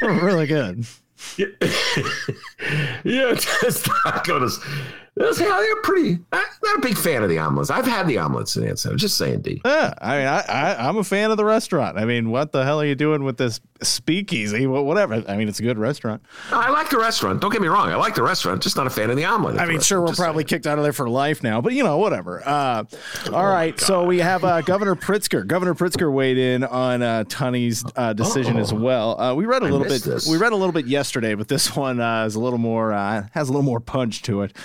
[0.01, 0.85] They're really good.
[1.37, 4.61] yeah, just tacos.
[4.65, 6.19] That's, yeah, they're pretty.
[6.31, 7.69] I'm not a big fan of the omelets.
[7.69, 8.91] I've had the omelets in Anson.
[8.91, 9.61] I'm just saying, D.
[9.63, 11.97] Yeah, I mean, I, I, I'm a fan of the restaurant.
[11.97, 14.65] I mean, what the hell are you doing with this speakeasy?
[14.65, 15.23] Whatever.
[15.27, 16.23] I mean, it's a good restaurant.
[16.51, 17.41] I like the restaurant.
[17.41, 17.89] Don't get me wrong.
[17.89, 18.63] I like the restaurant.
[18.63, 19.59] Just not a fan of the omelet.
[19.59, 20.47] I mean, sure, we're probably saying.
[20.47, 22.41] kicked out of there for life now, but you know, whatever.
[22.45, 22.83] Uh,
[23.27, 25.45] all oh, right, so we have uh, Governor Pritzker.
[25.45, 29.19] Governor Pritzker weighed in on uh, Tunney's uh, decision oh, as well.
[29.19, 30.01] Uh, we read a little bit.
[30.01, 30.27] This.
[30.27, 33.27] We read a little bit yesterday, but this one uh, is a little more uh,
[33.31, 34.55] has a little more punch to it.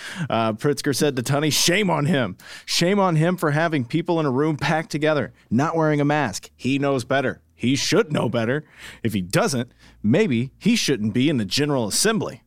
[0.55, 2.37] Pritzker said to Tunney, "Shame on him.
[2.65, 6.51] Shame on him for having people in a room packed together, not wearing a mask.
[6.57, 8.65] He knows better." He should know better.
[9.03, 12.45] If he doesn't, maybe he shouldn't be in the General Assembly.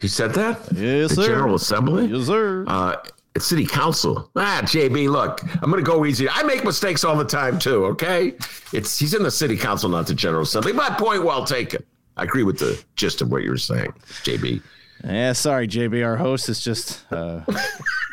[0.00, 0.58] He said that?
[0.72, 1.28] Yes, the sir.
[1.28, 2.06] General Assembly?
[2.06, 2.64] Yes, sir.
[2.66, 2.96] Uh,
[3.38, 4.30] City Council.
[4.36, 6.30] Ah, JB, look, I'm going to go easy.
[6.30, 7.84] I make mistakes all the time too.
[7.86, 8.32] Okay,
[8.72, 10.72] it's he's in the City Council, not the General Assembly.
[10.72, 11.84] But point well taken.
[12.16, 13.92] I agree with the gist of what you were saying,
[14.24, 14.62] JB.
[15.04, 16.04] Yeah, sorry, JB.
[16.04, 17.44] Our host is just a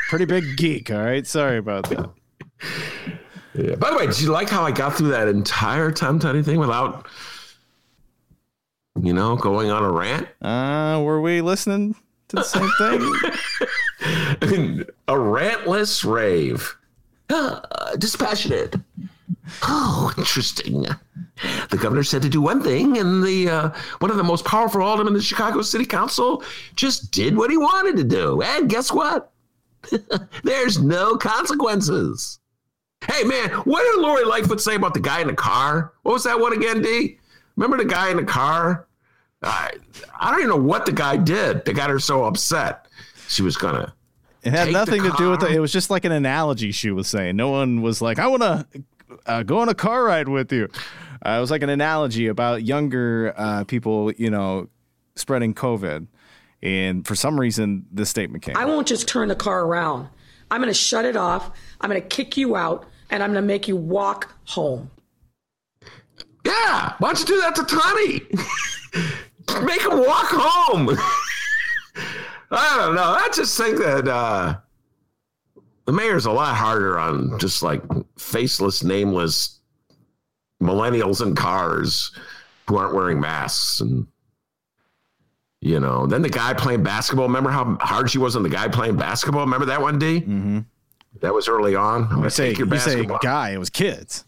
[0.10, 0.92] pretty big geek.
[0.92, 2.10] All right, sorry about that.
[3.54, 3.76] Yeah.
[3.76, 6.60] By the way, did you like how I got through that entire Tom Tunney thing
[6.60, 7.08] without,
[9.02, 10.28] you know, going on a rant?
[10.42, 11.96] Uh, were we listening
[12.30, 14.86] to the same thing?
[15.08, 16.76] a rantless rave.
[17.30, 18.76] Uh, dispassionate.
[19.64, 20.86] Oh, interesting.
[21.70, 24.82] The governor said to do one thing, and the uh, one of the most powerful
[24.82, 26.44] aldermen in the Chicago City Council
[26.76, 28.42] just did what he wanted to do.
[28.42, 29.32] And guess what?
[30.44, 32.40] There's no consequences.
[33.06, 35.94] Hey man, what did Lori Lightfoot say about the guy in the car?
[36.02, 37.20] What was that one again, D?
[37.56, 38.88] Remember the guy in the car?
[39.44, 39.72] I,
[40.20, 42.88] I don't even know what the guy did that got her so upset.
[43.28, 43.94] She was gonna.
[44.42, 45.52] It had nothing to do with it.
[45.52, 47.36] It was just like an analogy she was saying.
[47.36, 48.66] No one was like, "I want to
[49.28, 50.70] uh, go on a car ride with you."
[51.26, 54.70] Uh, it was like an analogy about younger uh, people, you know,
[55.16, 56.08] spreading COVID.
[56.62, 58.58] And for some reason, this statement came.
[58.58, 60.10] I won't just turn the car around.
[60.50, 61.52] I'm going to shut it off.
[61.82, 64.90] I'm going to kick you out and I'm going to make you walk home.
[66.46, 66.94] Yeah.
[67.00, 68.22] Why don't you do that to Tunney?
[69.66, 70.90] make him walk home.
[72.52, 73.04] I don't know.
[73.04, 74.58] I just think that uh,
[75.88, 77.82] the mayor's a lot harder on just like
[78.20, 79.60] faceless, nameless
[80.62, 82.12] millennials in cars
[82.68, 84.06] who aren't wearing masks and
[85.60, 87.26] you know, then the guy playing basketball.
[87.26, 89.42] Remember how hard she was on the guy playing basketball?
[89.42, 90.22] Remember that one, D?
[90.22, 90.60] Mm-hmm.
[91.22, 92.04] That was early on.
[92.04, 93.52] I'm gonna say you say guy.
[93.52, 94.24] It was kids.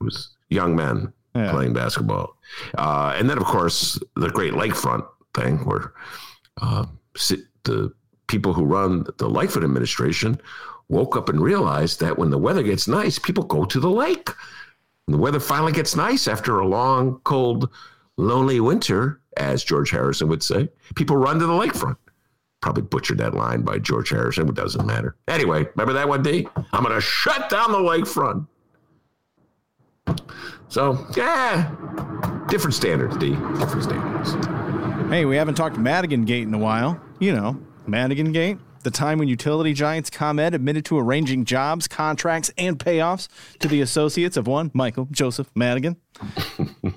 [0.00, 1.52] It was young men yeah.
[1.52, 2.36] playing basketball,
[2.76, 5.92] uh, and then of course the Great Lakefront thing, where
[6.60, 6.86] uh,
[7.62, 7.92] the
[8.26, 10.40] people who run the Lightfoot administration
[10.88, 14.30] woke up and realized that when the weather gets nice, people go to the lake.
[15.06, 17.70] When the weather finally gets nice after a long, cold,
[18.16, 20.68] lonely winter, as George Harrison would say.
[20.94, 21.96] People run to the lakefront.
[22.60, 24.48] Probably butchered that line by George Harrison.
[24.48, 25.16] It doesn't matter.
[25.28, 26.48] Anyway, remember that one, D?
[26.72, 28.46] I'm going to shut down the lakefront.
[30.68, 31.70] So, yeah,
[32.48, 33.30] different standards, D.
[33.30, 35.10] Different standards.
[35.10, 37.00] Hey, we haven't talked Madigan Gate in a while.
[37.18, 42.50] You know, Madigan Gate, the time when utility giants ComEd admitted to arranging jobs, contracts,
[42.56, 43.28] and payoffs
[43.58, 45.96] to the associates of one Michael Joseph Madigan.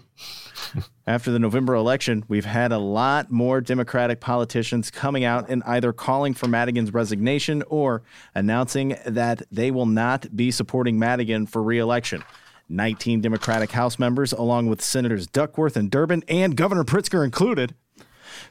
[1.07, 5.93] After the November election, we've had a lot more Democratic politicians coming out and either
[5.93, 8.03] calling for Madigan's resignation or
[8.35, 12.23] announcing that they will not be supporting Madigan for reelection.
[12.69, 17.73] 19 Democratic House members, along with Senators Duckworth and Durbin and Governor Pritzker included,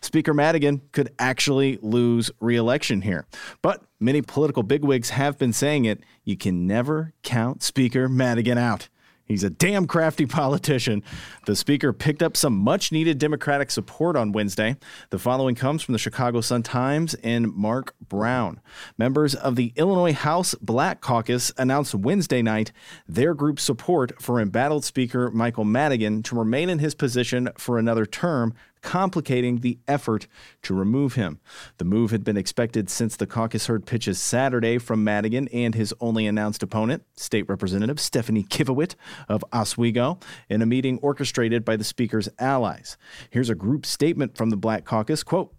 [0.01, 3.26] Speaker Madigan could actually lose reelection here.
[3.62, 8.89] But many political bigwigs have been saying it you can never count Speaker Madigan out.
[9.26, 11.03] He's a damn crafty politician.
[11.47, 14.76] The speaker picked up some much needed Democratic support on Wednesday.
[15.11, 18.61] The following comes from the Chicago Sun Times and Mark Brown.
[18.97, 22.72] Members of the Illinois House Black Caucus announced Wednesday night
[23.09, 28.07] their group's support for embattled Speaker Michael Madigan to remain in his position for another
[28.07, 28.55] term
[28.87, 30.28] complicating the effort
[30.62, 31.41] to remove him.
[31.78, 35.93] The move had been expected since the caucus heard pitches Saturday from Madigan and his
[36.01, 38.95] only announced opponent, State Representative Stephanie Kifowit
[39.28, 42.97] of Oswego, in a meeting orchestrated by the Speaker's allies.
[43.28, 45.53] Here's a group statement from the Black Caucus, quote,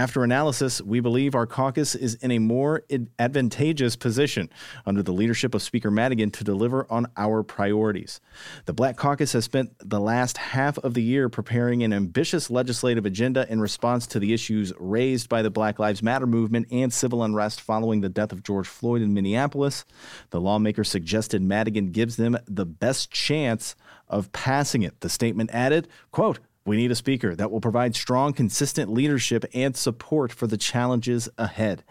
[0.00, 2.82] after analysis, we believe our caucus is in a more
[3.18, 4.48] advantageous position
[4.86, 8.18] under the leadership of Speaker Madigan to deliver on our priorities.
[8.64, 13.04] The Black Caucus has spent the last half of the year preparing an ambitious legislative
[13.04, 17.22] agenda in response to the issues raised by the Black Lives Matter movement and civil
[17.22, 19.84] unrest following the death of George Floyd in Minneapolis.
[20.30, 23.76] The lawmakers suggested Madigan gives them the best chance
[24.08, 24.98] of passing it.
[25.00, 29.76] The statement added, quote, we need a speaker that will provide strong, consistent leadership and
[29.76, 31.82] support for the challenges ahead.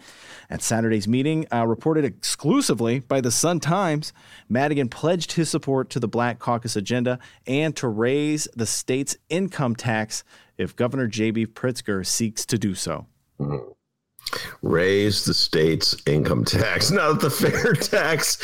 [0.50, 4.14] At Saturday's meeting, uh, reported exclusively by the Sun Times,
[4.48, 9.76] Madigan pledged his support to the Black Caucus agenda and to raise the state's income
[9.76, 10.24] tax
[10.58, 11.48] if Governor J.B.
[11.48, 13.08] Pritzker seeks to do so.
[13.40, 13.72] Mm-hmm.
[14.62, 16.92] Raise the state's income tax.
[17.00, 18.38] Now that the fair tax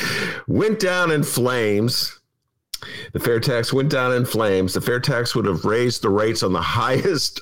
[0.47, 2.19] went down in flames,
[3.13, 4.73] the fair tax went down in flames.
[4.73, 7.41] The fair tax would have raised the rates on the highest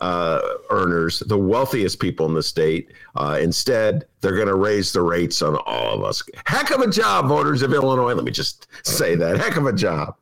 [0.00, 2.92] uh, earners, the wealthiest people in the state.
[3.16, 6.22] Uh, instead, they're going to raise the rates on all of us.
[6.46, 8.14] Heck of a job, voters of Illinois.
[8.14, 9.38] Let me just say that.
[9.38, 10.16] Heck of a job.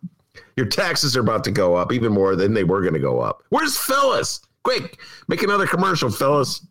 [0.56, 3.20] Your taxes are about to go up even more than they were going to go
[3.20, 3.42] up.
[3.48, 4.40] Where's Phyllis?
[4.62, 6.66] Quick, make another commercial, Phyllis.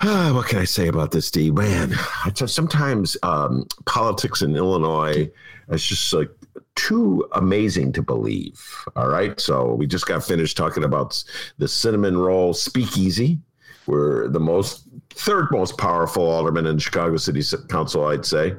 [0.00, 1.50] Ah, what can I say about this, D?
[1.50, 1.94] Man,
[2.34, 5.30] sometimes um, politics in Illinois
[5.70, 6.30] is just like
[6.74, 8.60] too amazing to believe.
[8.96, 9.38] All right.
[9.40, 11.22] So we just got finished talking about
[11.58, 13.38] the cinnamon roll speakeasy.
[13.86, 18.54] We're the most third most powerful alderman in Chicago City Council, I'd say,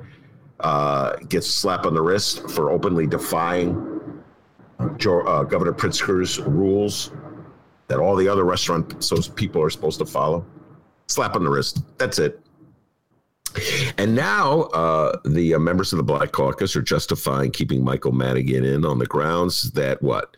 [0.60, 4.24] uh, gets slap on the wrist for openly defying
[4.80, 4.88] uh,
[5.44, 7.12] Governor Pritzker's rules
[7.88, 10.46] that all the other restaurant so people are supposed to follow
[11.08, 11.84] slap on the wrist.
[11.98, 12.45] That's it.
[13.98, 18.66] And now uh, the uh, members of the Black Caucus are justifying keeping Michael Madigan
[18.66, 20.36] in on the grounds that what?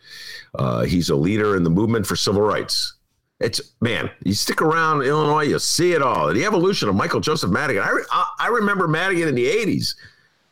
[0.54, 2.94] Uh, he's a leader in the movement for civil rights.
[3.40, 6.32] It's man, you stick around Illinois, you see it all.
[6.32, 7.82] The evolution of Michael Joseph Madigan.
[7.82, 9.94] I, I remember Madigan in the 80s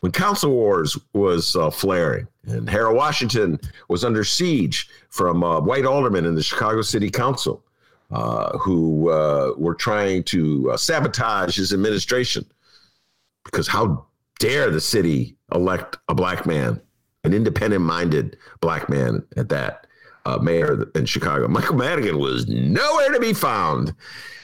[0.01, 3.59] when Council Wars was uh, flaring and Harold Washington
[3.89, 7.65] was under siege from uh, white aldermen in the Chicago City Council
[8.13, 9.07] uh, who
[9.57, 12.47] were trying to sabotage his administration.
[13.47, 14.07] Because how
[14.39, 16.81] dare the city elect a black man,
[17.25, 19.87] an independent minded black man at that,
[20.25, 21.49] uh, mayor in Chicago?
[21.49, 23.95] Michael Madigan was nowhere to be found.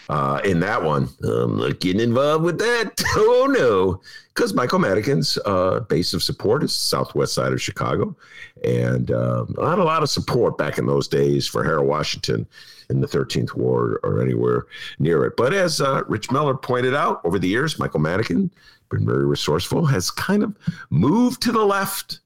[0.08, 3.02] Uh, in that one, I'm not getting involved with that.
[3.14, 8.16] Oh no, because Michael Madigan's uh, base of support is southwest side of Chicago,
[8.64, 12.46] and not a lot of support back in those days for Harold Washington
[12.92, 14.66] in the 13th Ward or anywhere
[14.98, 15.34] near it.
[15.36, 18.50] But as uh, Rich Miller pointed out over the years, Michael Madigan,
[18.92, 20.56] been very resourceful, has kind of
[20.90, 22.20] moved to the left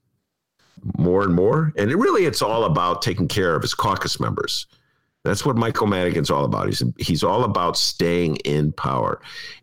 [0.98, 1.72] more and more.
[1.76, 4.66] And it really, it's all about taking care of his caucus members.
[5.24, 6.66] That's what Michael Madigan's all about.
[6.68, 9.20] He's he's all about staying in power,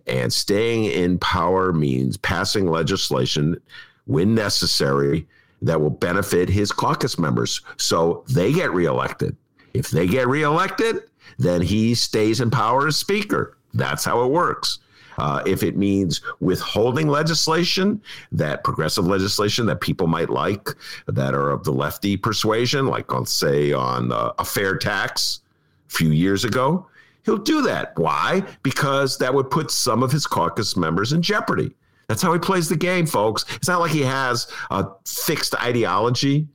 [0.07, 3.61] and staying in power means passing legislation
[4.05, 5.25] when necessary
[5.61, 9.37] that will benefit his caucus members, so they get reelected.
[9.73, 11.03] If they get reelected,
[11.39, 13.57] then he stays in power as Speaker.
[13.73, 14.79] That's how it works.
[15.17, 18.01] Uh, if it means withholding legislation,
[18.31, 20.69] that progressive legislation that people might like,
[21.07, 25.41] that are of the lefty persuasion, like on say on uh, a fair tax
[25.89, 26.87] a few years ago,
[27.25, 27.97] he'll do that.
[27.97, 28.43] Why?
[28.63, 31.71] Because that would put some of his caucus members in jeopardy.
[32.07, 33.45] That's how he plays the game, folks.
[33.55, 36.47] It's not like he has a fixed ideology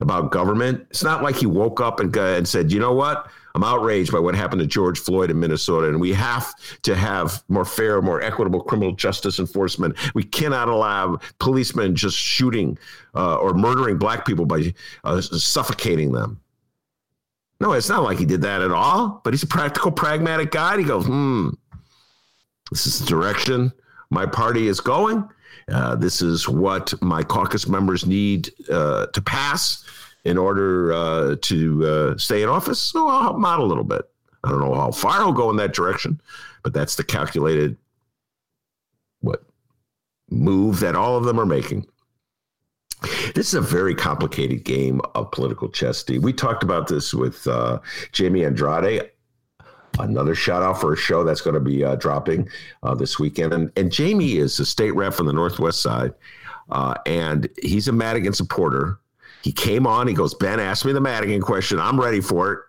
[0.00, 0.86] about government.
[0.90, 3.28] It's not like he woke up and, and said, you know what?
[3.56, 7.42] I'm outraged by what happened to George Floyd in Minnesota, and we have to have
[7.48, 9.96] more fair, more equitable criminal justice enforcement.
[10.14, 12.76] We cannot allow policemen just shooting
[13.14, 16.38] uh, or murdering black people by uh, suffocating them.
[17.58, 20.76] No, it's not like he did that at all, but he's a practical, pragmatic guy.
[20.76, 21.48] He goes, hmm,
[22.70, 23.72] this is the direction
[24.10, 25.26] my party is going.
[25.72, 29.82] Uh, this is what my caucus members need uh, to pass
[30.26, 32.80] in order uh, to uh, stay in office.
[32.80, 34.02] So I'll help them out a little bit.
[34.42, 36.20] I don't know how far I'll go in that direction,
[36.62, 37.76] but that's the calculated
[39.20, 39.44] what
[40.28, 41.86] move that all of them are making.
[43.34, 46.04] This is a very complicated game of political chess.
[46.08, 47.78] We talked about this with uh,
[48.12, 49.10] Jamie Andrade.
[49.98, 52.48] Another shout out for a show that's going to be uh, dropping
[52.82, 53.52] uh, this weekend.
[53.52, 56.12] And, and, Jamie is a state rep from the Northwest side,
[56.70, 58.98] uh, and he's a Madigan supporter.
[59.46, 60.08] He came on.
[60.08, 61.78] He goes, Ben, ask me the Madigan question.
[61.78, 62.60] I'm ready for it.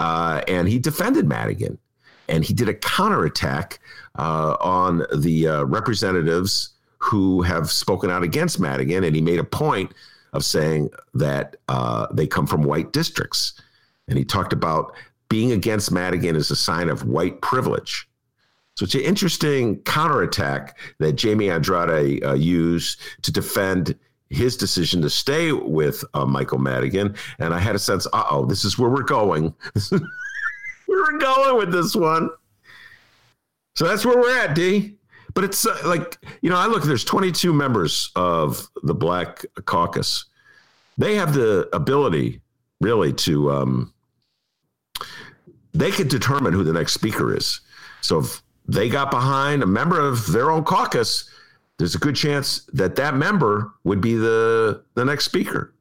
[0.00, 1.78] Uh, and he defended Madigan,
[2.28, 3.78] and he did a counterattack
[4.18, 9.04] uh, on the uh, representatives who have spoken out against Madigan.
[9.04, 9.94] And he made a point
[10.32, 13.52] of saying that uh, they come from white districts.
[14.08, 14.96] And he talked about
[15.28, 18.08] being against Madigan is a sign of white privilege.
[18.74, 23.96] So it's an interesting counterattack that Jamie Andrade uh, used to defend
[24.30, 27.14] his decision to stay with uh, Michael Madigan.
[27.40, 29.52] And I had a sense, uh oh, this is where we're going.
[30.88, 32.30] we're going with this one.
[33.74, 34.96] So that's where we're at, D.
[35.34, 40.26] But it's uh, like, you know, I look, there's 22 members of the Black Caucus.
[40.98, 42.40] They have the ability,
[42.80, 43.94] really, to, um,
[45.72, 47.60] they could determine who the next speaker is.
[48.00, 51.30] So if they got behind a member of their own caucus,
[51.80, 55.72] there's a good chance that that member would be the the next speaker.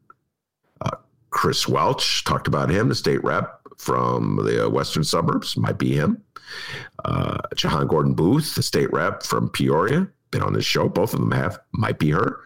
[0.80, 0.96] Uh,
[1.30, 5.94] Chris Welch talked about him, the state rep from the uh, western suburbs, might be
[5.94, 6.24] him.
[7.04, 10.88] Uh, Jehan Gordon Booth, the state rep from Peoria, been on this show.
[10.88, 12.40] Both of them have, might be her.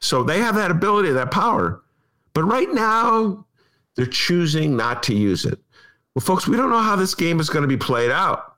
[0.00, 1.82] So they have that ability, that power.
[2.32, 3.44] But right now,
[3.96, 5.58] they're choosing not to use it.
[6.14, 8.54] Well, folks, we don't know how this game is going to be played out.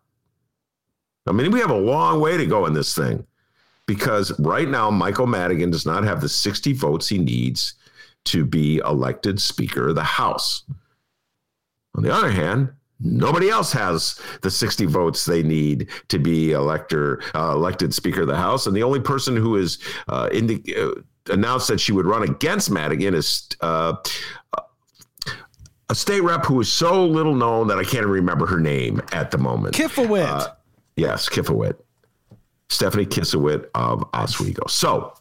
[1.27, 3.27] I mean, we have a long way to go in this thing
[3.87, 7.75] because right now Michael Madigan does not have the 60 votes he needs
[8.25, 10.65] to be elected Speaker of the House.
[11.95, 17.23] On the other hand, nobody else has the 60 votes they need to be elector,
[17.35, 18.67] uh, elected Speaker of the House.
[18.67, 19.79] And the only person who is
[20.09, 20.91] uh, indi- uh,
[21.31, 23.95] announced that she would run against Madigan is uh,
[25.89, 29.31] a state rep who is so little known that I can't remember her name at
[29.31, 29.75] the moment.
[29.75, 30.27] Kifowit.
[30.27, 30.49] Uh,
[30.97, 31.77] yes, Kifowit.
[32.69, 34.67] Stephanie Kifowit of Oswego.
[34.69, 35.15] So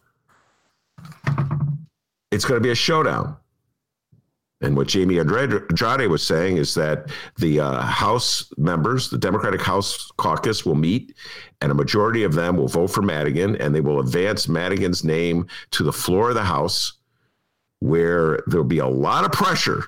[2.31, 3.37] it's going to be a showdown.
[4.61, 10.09] And what Jamie Andrade was saying is that the uh, House members, the Democratic House
[10.17, 11.13] caucus, will meet,
[11.61, 15.47] and a majority of them will vote for Madigan, and they will advance Madigan's name
[15.71, 16.93] to the floor of the House,
[17.79, 19.83] where there'll be a lot of pressure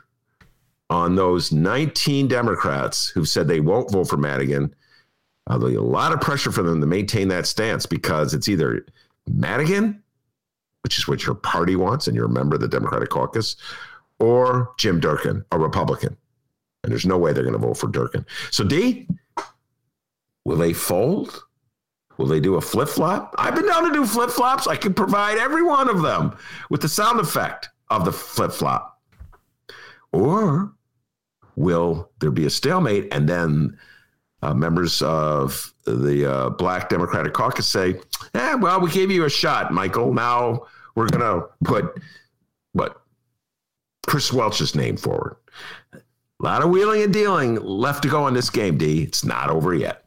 [0.89, 4.73] on those 19 Democrats who've said they won't vote for Madigan
[5.47, 8.49] uh, there'll be a lot of pressure for them to maintain that stance because it's
[8.49, 8.85] either
[9.27, 10.01] Madigan,
[10.83, 13.55] which is what your party wants, and you're a member of the Democratic caucus,
[14.19, 16.17] or Jim Durkin, a Republican.
[16.83, 18.25] And there's no way they're going to vote for Durkin.
[18.51, 19.07] So, D,
[20.45, 21.43] will they fold?
[22.17, 23.33] Will they do a flip flop?
[23.37, 24.67] I've been down to do flip flops.
[24.67, 26.35] I can provide every one of them
[26.69, 28.99] with the sound effect of the flip flop.
[30.11, 30.73] Or
[31.55, 33.77] will there be a stalemate and then
[34.41, 37.99] uh, members of the uh, Black Democratic Caucus say,
[38.35, 40.13] "Yeah, well, we gave you a shot, Michael.
[40.13, 40.65] Now
[40.95, 41.99] we're going to put
[42.73, 43.01] what
[44.05, 45.37] Chris Welch's name forward."
[45.93, 49.01] A lot of wheeling and dealing left to go in this game, D.
[49.01, 50.03] It's not over yet.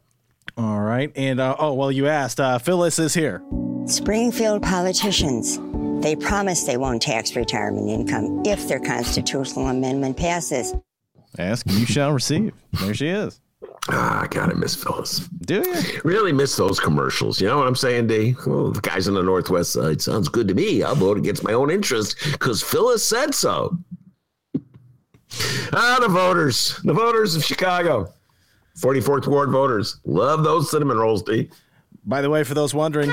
[0.57, 1.11] All right.
[1.17, 2.39] And uh, oh, well, you asked.
[2.39, 3.43] Uh, Phyllis is here.
[3.87, 5.59] Springfield politicians.
[6.03, 10.75] They promise they won't tax retirement income if their constitutional amendment passes.
[11.39, 12.55] Ask and you shall receive.
[12.73, 13.41] There she is.
[13.89, 15.21] Ah, I gotta miss Phyllis.
[15.21, 17.41] Do you really miss those commercials?
[17.41, 18.37] You know what I'm saying, D?
[18.47, 20.83] Well, the guys on the Northwest side sounds good to me.
[20.83, 23.77] I'll vote against my own interest because Phyllis said so.
[25.73, 28.13] Ah, the voters, the voters of Chicago,
[28.79, 31.49] 44th Ward voters, love those cinnamon rolls, D.
[32.05, 33.11] By the way, for those wondering,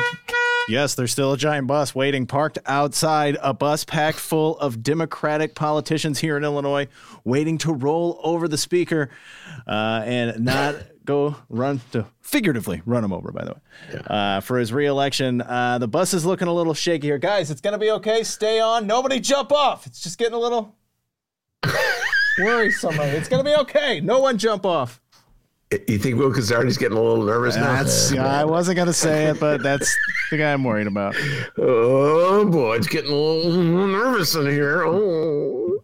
[0.70, 5.55] Yes, there's still a giant bus waiting, parked outside a bus packed full of Democratic
[5.55, 6.89] politicians here in Illinois,
[7.24, 9.09] waiting to roll over the speaker
[9.65, 13.32] uh, and not go run to figuratively run him over.
[13.32, 13.59] By the way,
[13.93, 13.99] yeah.
[14.13, 17.49] uh, for his reelection, uh, the bus is looking a little shaky here, guys.
[17.49, 18.24] It's gonna be okay.
[18.24, 18.86] Stay on.
[18.86, 19.88] Nobody jump off.
[19.88, 20.76] It's just getting a little.
[22.38, 22.95] worrisome.
[22.99, 23.99] It's gonna be okay.
[24.01, 25.01] No one jump off.
[25.70, 27.74] You think Will Kazardi's getting a little nervous now?
[27.74, 28.11] That's.
[28.13, 29.93] I wasn't gonna say it, but that's
[30.32, 31.13] the guy I'm worried about.
[31.57, 34.86] Oh boy, it's getting a little nervous in here.
[34.86, 35.78] Oh.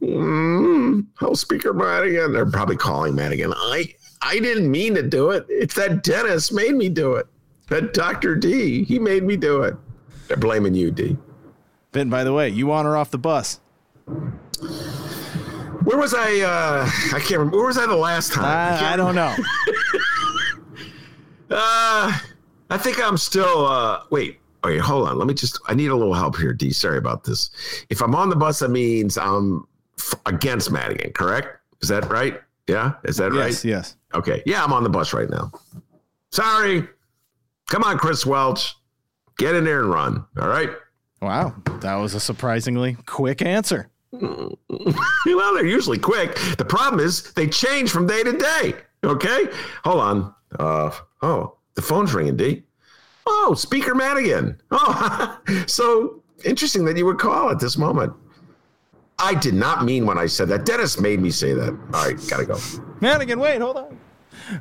[0.00, 2.32] mm, Speaker Madigan.
[2.32, 3.52] They're probably calling Madigan.
[3.54, 5.46] I I didn't mean to do it.
[5.48, 7.28] It's that Dennis made me do it.
[7.68, 8.34] That Dr.
[8.34, 9.76] D, he made me do it.
[10.26, 11.16] They're blaming you, D.
[11.92, 13.60] Ben, by the way, you on or off the bus?
[15.84, 16.40] Where was I?
[16.40, 17.56] Uh, I can't remember.
[17.58, 18.44] Where was I the last time?
[18.44, 19.34] I, I don't know.
[21.50, 22.18] uh,
[22.70, 23.66] I think I'm still.
[23.66, 25.18] Uh, wait, wait, hold on.
[25.18, 25.58] Let me just.
[25.66, 26.70] I need a little help here, D.
[26.72, 27.50] Sorry about this.
[27.90, 29.66] If I'm on the bus, that means I'm
[29.98, 31.12] f- against Madigan.
[31.12, 31.58] Correct?
[31.80, 32.40] Is that right?
[32.68, 32.92] Yeah.
[33.04, 33.48] Is that right?
[33.48, 33.64] Yes.
[33.64, 33.96] Yes.
[34.14, 34.42] Okay.
[34.46, 35.50] Yeah, I'm on the bus right now.
[36.30, 36.86] Sorry.
[37.68, 38.74] Come on, Chris Welch.
[39.38, 40.24] Get in there and run.
[40.38, 40.70] All right.
[41.22, 43.88] Wow, that was a surprisingly quick answer.
[44.12, 46.36] well, they're usually quick.
[46.58, 48.74] The problem is they change from day to day.
[49.04, 49.46] Okay,
[49.84, 50.34] hold on.
[50.58, 50.90] Uh,
[51.22, 52.36] oh, the phone's ringing.
[52.36, 52.62] D.
[53.26, 54.60] Oh, Speaker Madigan.
[54.70, 58.12] Oh, so interesting that you would call at this moment.
[59.18, 60.66] I did not mean when I said that.
[60.66, 61.70] Dennis made me say that.
[61.94, 62.58] All right, gotta go.
[63.00, 63.98] Madigan, wait, hold on.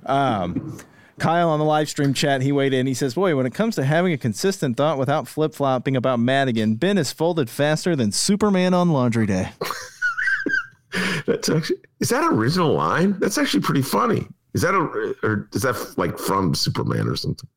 [0.06, 0.78] Um,
[1.20, 2.88] Kyle on the live stream chat, he weighed in.
[2.88, 6.20] He says, Boy, when it comes to having a consistent thought without flip flopping about
[6.20, 9.51] Madigan, Ben is folded faster than Superman on laundry day.
[11.26, 13.18] That's actually, is that original line?
[13.20, 14.28] That's actually pretty funny.
[14.53, 17.47] Is that a, or is that like from Superman or something?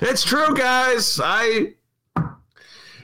[0.00, 1.20] It's true, guys.
[1.22, 1.74] I,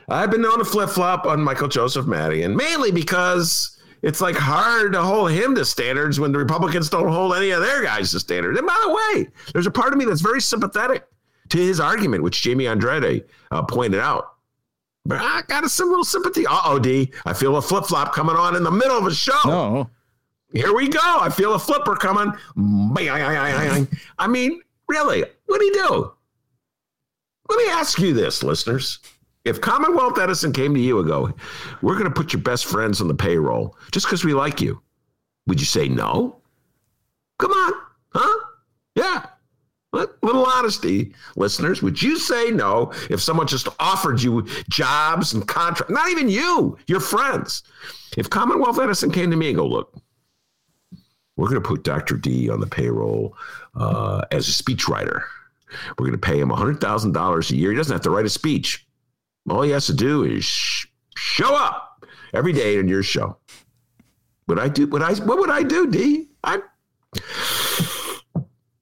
[0.08, 4.92] I've been known to flip flop on Michael Joseph Madigan, mainly because it's like hard
[4.92, 8.20] to hold him to standards when the Republicans don't hold any of their guys to
[8.20, 8.58] standards.
[8.58, 11.06] And by the way, there's a part of me that's very sympathetic
[11.50, 14.34] to his argument, which Jamie Andrade uh, pointed out.
[15.04, 16.46] But I got a little sympathy.
[16.46, 17.10] Uh oh, D.
[17.24, 19.38] I feel a flip flop coming on in the middle of a show.
[19.46, 19.90] No.
[20.52, 21.00] Here we go.
[21.02, 22.32] I feel a flipper coming.
[24.18, 26.12] I mean, really, what do you do?
[27.48, 28.98] Let me ask you this, listeners.
[29.44, 31.32] If Commonwealth Edison came to you and go,
[31.80, 34.82] we're going to put your best friends on the payroll just because we like you,
[35.46, 36.40] would you say no?
[37.38, 37.72] Come on,
[38.10, 38.44] huh?
[38.94, 39.26] Yeah.
[39.92, 41.82] Little honesty, listeners.
[41.82, 45.92] Would you say no if someone just offered you jobs and contracts?
[45.92, 47.62] Not even you, your friends.
[48.18, 49.96] If Commonwealth Edison came to me and go, look,
[51.36, 52.16] we're going to put Dr.
[52.16, 53.34] D on the payroll
[53.76, 55.22] uh, as a speechwriter.
[55.98, 57.70] We're going to pay him $100,000 a year.
[57.70, 58.86] He doesn't have to write a speech.
[59.50, 60.86] All he has to do is sh-
[61.16, 63.36] show up every day on your show.
[64.46, 64.86] Would I do?
[64.88, 65.14] Would I?
[65.14, 66.28] What would I do, D?
[66.42, 66.60] I.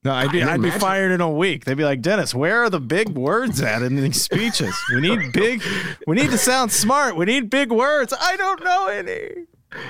[0.04, 1.64] No, I'd be, I'd be fired in a week.
[1.64, 4.72] They'd be like, Dennis, where are the big words at in these speeches?
[4.94, 5.64] We need big,
[6.06, 7.16] we need to sound smart.
[7.16, 8.14] We need big words.
[8.16, 9.46] I don't know any.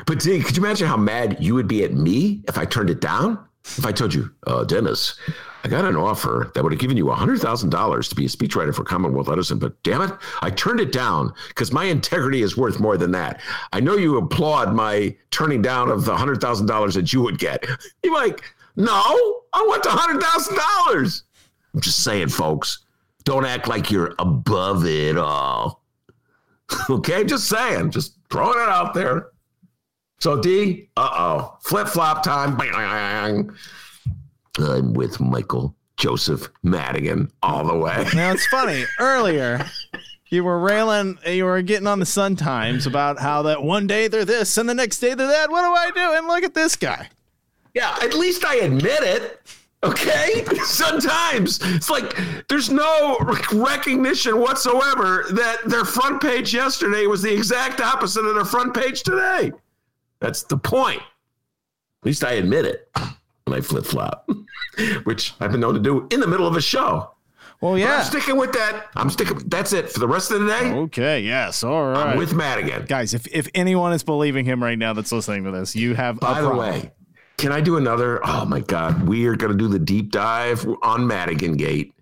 [0.07, 2.89] But D, could you imagine how mad you would be at me if I turned
[2.89, 3.39] it down?
[3.65, 5.19] If I told you, uh, Dennis,
[5.67, 8.85] I got an offer that would have given you $100,000 to be a speechwriter for
[8.85, 12.97] Commonwealth Edison, but damn it, I turned it down because my integrity is worth more
[12.97, 13.41] than that.
[13.73, 17.67] I know you applaud my turning down of the $100,000 that you would get.
[18.05, 18.45] You're like,
[18.77, 21.23] no, I want the $100,000.
[21.75, 22.85] I'm just saying, folks,
[23.25, 25.83] don't act like you're above it all.
[26.91, 29.31] okay, just saying, just throwing it out there.
[30.21, 32.57] So D, uh oh, flip flop time.
[34.59, 38.07] I'm with Michael Joseph Madigan all the way.
[38.15, 38.85] Now it's funny.
[38.99, 39.65] Earlier,
[40.29, 44.09] you were railing, you were getting on the Sun Times about how that one day
[44.09, 45.51] they're this and the next day they're that.
[45.51, 46.17] What do I do?
[46.17, 47.09] And look at this guy.
[47.75, 49.41] Yeah, at least I admit it.
[49.85, 52.17] Okay, sometimes it's like
[52.49, 53.19] there's no
[53.53, 59.03] recognition whatsoever that their front page yesterday was the exact opposite of their front page
[59.03, 59.53] today.
[60.19, 61.01] That's the point.
[61.01, 62.91] At least I admit it
[63.47, 64.29] when I flip flop,
[65.05, 67.13] which I've been known to do in the middle of a show.
[67.61, 67.87] Well, yeah.
[67.87, 68.89] But I'm sticking with that.
[68.97, 69.39] I'm sticking.
[69.47, 70.73] That's it for the rest of the day.
[70.73, 71.21] Okay.
[71.21, 71.65] Yes.
[71.65, 72.09] All right.
[72.09, 72.85] I'm with Madigan.
[72.85, 76.21] Guys, if, if anyone is believing him right now that's listening to this, you have.
[76.21, 76.93] By the way,
[77.39, 78.21] can I do another?
[78.25, 81.95] Oh my God, we are going to do the deep dive on Madigan Gate.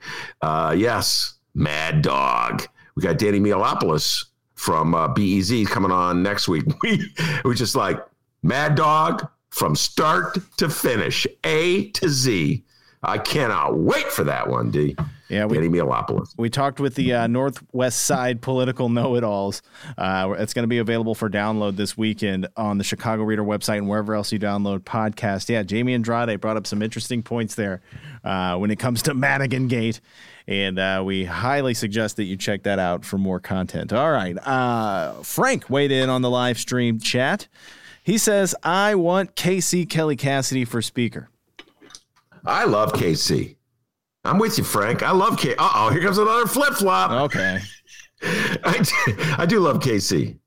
[0.42, 2.66] Uh, yes, Mad Dog.
[2.97, 4.24] We got Danny Mihalopoulos
[4.55, 6.64] from uh, BEZ coming on next week.
[6.82, 7.12] We
[7.45, 8.05] we just like
[8.42, 12.64] Mad Dog from start to finish, A to Z.
[13.05, 14.96] I cannot wait for that one, D.
[15.28, 15.68] Yeah, we, Danny.
[16.36, 19.62] We talked with the uh, Northwest Side political know-it-alls.
[19.96, 23.78] Uh, it's going to be available for download this weekend on the Chicago Reader website
[23.78, 25.48] and wherever else you download podcasts.
[25.48, 27.80] Yeah, Jamie Andrade brought up some interesting points there
[28.24, 30.00] uh, when it comes to Madigan Gate,
[30.48, 33.92] and uh, we highly suggest that you check that out for more content.
[33.92, 37.46] All right, uh, Frank weighed in on the live stream chat.
[38.05, 41.30] He says, I want KC Kelly Cassidy for speaker.
[42.44, 43.57] I love KC.
[44.24, 45.02] I'm with you, Frank.
[45.02, 45.55] I love K.
[45.57, 47.11] Uh oh, here comes another flip flop.
[47.11, 47.61] Okay.
[48.22, 50.38] I do, I do love KC.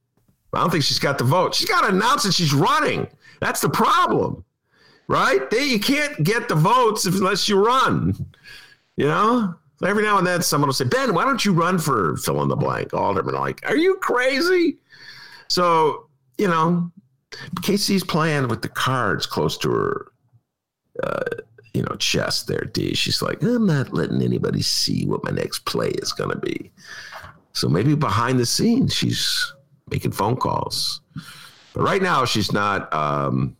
[0.53, 1.55] I don't think she's got the vote.
[1.55, 3.07] She's got to announce that she's running.
[3.41, 4.43] That's the problem,
[5.07, 5.49] right?
[5.49, 8.13] They, you can't get the votes unless you run.
[8.95, 9.55] You know,
[9.85, 12.47] every now and then someone will say, Ben, why don't you run for fill in
[12.47, 12.93] the blank?
[12.93, 14.77] Alderman, like, are you crazy?
[15.49, 16.91] So, you know,
[17.31, 20.11] KC's playing with the cards close to her,
[21.03, 21.23] uh,
[21.73, 22.93] you know, chest there, D.
[22.93, 26.71] She's like, I'm not letting anybody see what my next play is going to be.
[27.53, 29.53] So maybe behind the scenes, she's
[29.89, 31.01] making phone calls.
[31.73, 33.55] But right now, she's not, um,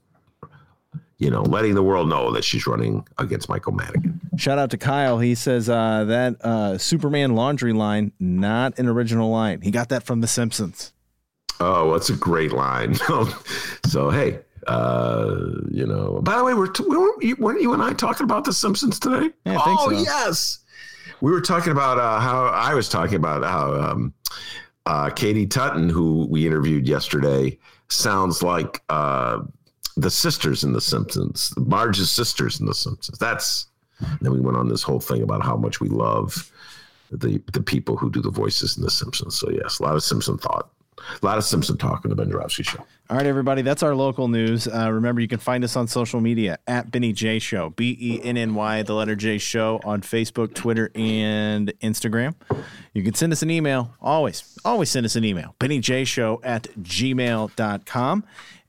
[1.19, 4.19] you know, letting the world know that she's running against Michael Madigan.
[4.37, 5.19] Shout out to Kyle.
[5.19, 9.61] He says uh, that uh, Superman laundry line, not an original line.
[9.61, 10.93] He got that from The Simpsons.
[11.59, 12.95] Oh, that's a great line.
[13.85, 15.35] so, hey, uh,
[15.69, 18.43] you know, by the way, we're, t- weren't, you, weren't you and I talking about
[18.43, 19.31] The Simpsons today?
[19.45, 19.97] Yeah, oh, so.
[19.97, 20.59] yes.
[21.21, 24.13] We were talking about uh, how I was talking about how um,
[24.85, 27.57] uh, Katie Tuten, who we interviewed yesterday,
[27.89, 29.39] sounds like uh,
[29.95, 33.17] the sisters in The Simpsons, Marge's sisters in The Simpsons.
[33.17, 33.67] That's
[34.21, 36.51] then we went on this whole thing about how much we love
[37.11, 39.39] the the people who do the voices in The Simpsons.
[39.39, 40.69] So yes, a lot of Simpson thought,
[41.21, 42.85] a lot of Simpson talk in the Ben Joravsky Show.
[43.09, 44.67] All right, everybody, that's our local news.
[44.67, 48.21] Uh, remember, you can find us on social media at Benny J Show, B E
[48.23, 52.35] N N Y, the letter J Show on Facebook, Twitter, and Instagram.
[52.93, 56.41] You can send us an email, always, always send us an email, Benny J Show
[56.43, 58.23] at gmail.com.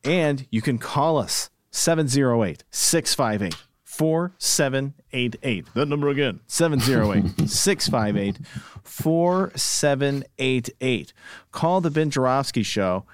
[0.05, 3.68] And you can call us 708 658
[3.99, 5.75] 4788.
[5.75, 8.39] That number again 708 658
[8.85, 11.13] 4788.
[11.51, 13.05] Call the Ben Joravsky Show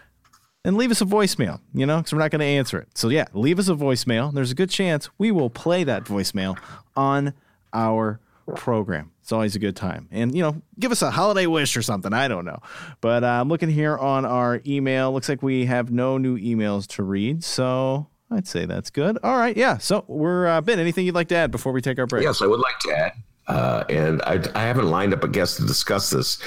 [0.63, 2.89] and leave us a voicemail, you know, because we're not going to answer it.
[2.97, 4.33] So, yeah, leave us a voicemail.
[4.33, 6.59] There's a good chance we will play that voicemail
[6.95, 7.33] on
[7.73, 8.21] our
[8.55, 9.11] program.
[9.23, 10.09] It's always a good time.
[10.11, 12.13] And, you know, give us a holiday wish or something.
[12.13, 12.61] I don't know.
[13.01, 15.13] But uh, I'm looking here on our email.
[15.13, 17.43] Looks like we have no new emails to read.
[17.43, 19.19] So I'd say that's good.
[19.23, 19.57] All right.
[19.57, 19.79] Yeah.
[19.79, 22.25] So we're, uh, Ben, anything you'd like to add before we take our break?
[22.25, 23.13] Yes, I would like to add.
[23.47, 26.39] Uh, and I, I, haven't lined up a guest to discuss this,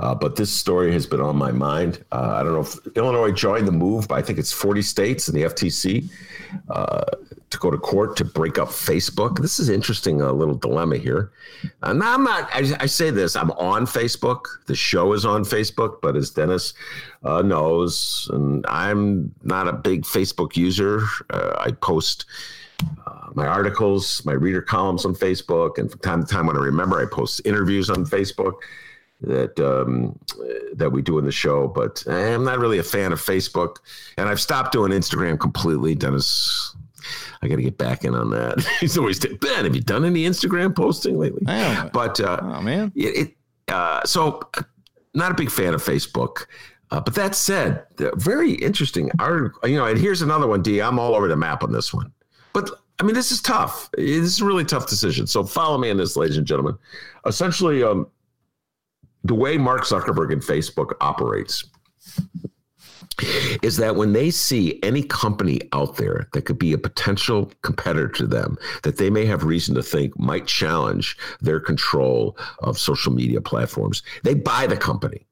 [0.00, 2.02] uh, but this story has been on my mind.
[2.12, 5.28] Uh, I don't know if Illinois joined the move, but I think it's 40 states
[5.28, 6.08] and the FTC
[6.70, 7.04] uh,
[7.50, 9.38] to go to court to break up Facebook.
[9.40, 11.30] This is interesting, a little dilemma here.
[11.82, 14.46] And I'm not, I, I, say this, I'm on Facebook.
[14.66, 16.74] The show is on Facebook, but as Dennis
[17.22, 22.24] uh, knows, and I'm not a big Facebook user, uh, I post
[23.06, 26.60] uh, my articles, my reader columns on Facebook, and from time to time when I
[26.60, 28.54] remember, I post interviews on Facebook
[29.22, 30.18] that um,
[30.74, 31.68] that we do in the show.
[31.68, 33.76] But I'm not really a fan of Facebook,
[34.18, 35.94] and I've stopped doing Instagram completely.
[35.94, 36.76] Dennis,
[37.42, 38.60] I got to get back in on that.
[38.80, 39.64] He's always Ben.
[39.64, 41.42] Have you done any Instagram posting lately?
[41.92, 43.16] But uh, oh man, it.
[43.16, 43.36] it
[43.68, 44.40] uh, so,
[45.14, 46.46] not a big fan of Facebook.
[46.92, 47.84] Uh, but that said,
[48.14, 49.68] very interesting article.
[49.68, 50.62] You know, and here's another one.
[50.62, 50.80] D.
[50.80, 52.12] I'm all over the map on this one.
[52.52, 53.90] But I mean, this is tough.
[53.96, 55.26] This is a really tough decision.
[55.26, 56.76] So follow me in this, ladies and gentlemen.
[57.26, 58.06] Essentially, um,
[59.24, 61.64] the way Mark Zuckerberg and Facebook operates
[63.62, 68.08] is that when they see any company out there that could be a potential competitor
[68.08, 73.12] to them that they may have reason to think might challenge their control of social
[73.12, 75.26] media platforms, they buy the company.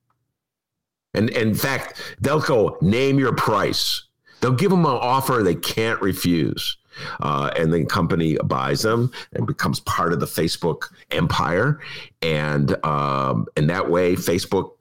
[1.14, 4.04] And, and in fact, they'll go name your price.
[4.40, 6.76] They'll give them an offer they can't refuse.
[7.20, 11.80] Uh, and the company buys them and becomes part of the Facebook empire,
[12.22, 14.73] and um, and that way Facebook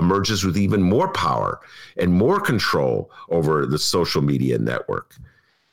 [0.00, 1.60] emerges with even more power
[1.96, 5.14] and more control over the social media network.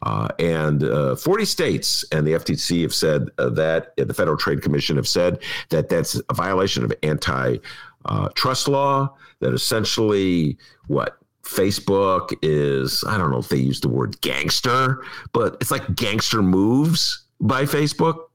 [0.04, 4.62] Uh, and uh, 40 states and the FTC have said uh, that the Federal Trade
[4.62, 7.58] Commission have said that that's a violation of anti
[8.06, 9.16] uh, trust law.
[9.40, 10.58] That essentially
[10.88, 15.96] what Facebook is, I don't know if they use the word gangster, but it's like
[15.96, 18.26] gangster moves by Facebook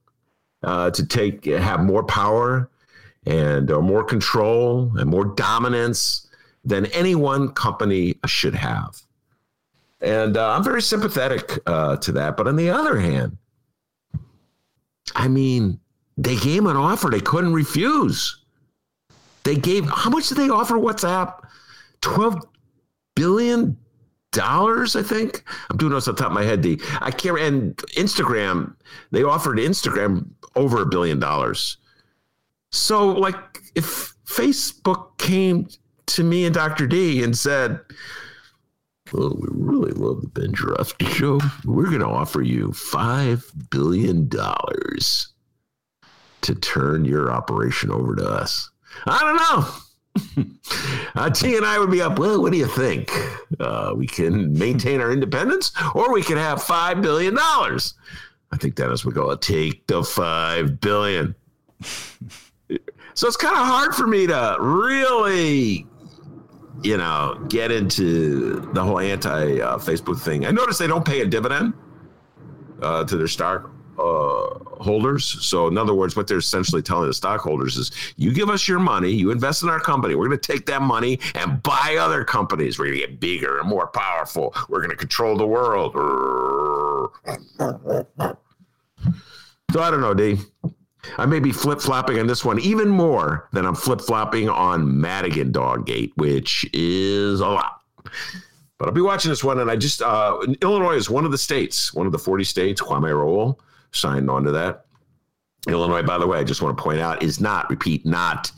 [0.63, 2.69] uh, to take, have more power
[3.25, 6.27] and or more control and more dominance
[6.65, 9.01] than any one company should have.
[10.01, 12.35] And uh, I'm very sympathetic uh, to that.
[12.35, 13.37] But on the other hand,
[15.15, 15.79] I mean,
[16.17, 18.43] they gave an offer they couldn't refuse.
[19.43, 21.39] They gave, how much did they offer WhatsApp?
[22.01, 22.45] 12
[23.15, 23.77] billion
[24.31, 25.43] dollars, I think.
[25.69, 26.61] I'm doing this on top of my head.
[26.61, 26.79] D.
[26.99, 27.39] I can't.
[27.39, 28.75] And Instagram,
[29.11, 31.77] they offered Instagram over a billion dollars.
[32.73, 33.35] So, like,
[33.75, 35.67] if Facebook came
[36.07, 36.87] to me and Dr.
[36.87, 37.79] D and said,
[39.13, 41.39] Oh, we really love the Ben Joravsky Show.
[41.65, 44.27] We're going to offer you $5 billion
[46.41, 48.71] to turn your operation over to us.
[49.05, 50.49] I don't know.
[51.15, 52.17] uh, T and I would be up.
[52.17, 53.11] Well, what do you think?
[53.59, 57.93] Uh, we can maintain our independence, or we can have five billion dollars.
[58.51, 59.35] I think Dennis would go.
[59.35, 61.35] Take the five billion.
[63.13, 65.85] so it's kind of hard for me to really,
[66.81, 70.45] you know, get into the whole anti uh, Facebook thing.
[70.45, 71.73] I notice they don't pay a dividend
[72.81, 75.25] uh, to their stock uh, holders.
[75.45, 78.79] So, in other words, what they're essentially telling the stockholders is you give us your
[78.79, 82.23] money, you invest in our company, we're going to take that money and buy other
[82.23, 82.79] companies.
[82.79, 84.53] We're going to get bigger and more powerful.
[84.69, 85.93] We're going to control the world.
[89.71, 90.37] So, I don't know, D.
[91.17, 94.99] I may be flip flopping on this one even more than I'm flip flopping on
[95.01, 97.81] Madigan Doggate, which is a lot.
[98.77, 101.37] But I'll be watching this one, and I just uh, Illinois is one of the
[101.37, 102.81] states, one of the 40 states.
[102.81, 103.59] Kwame Raoul
[103.91, 104.85] signed on to that.
[105.67, 108.51] Illinois, by the way, I just want to point out, is not, repeat, not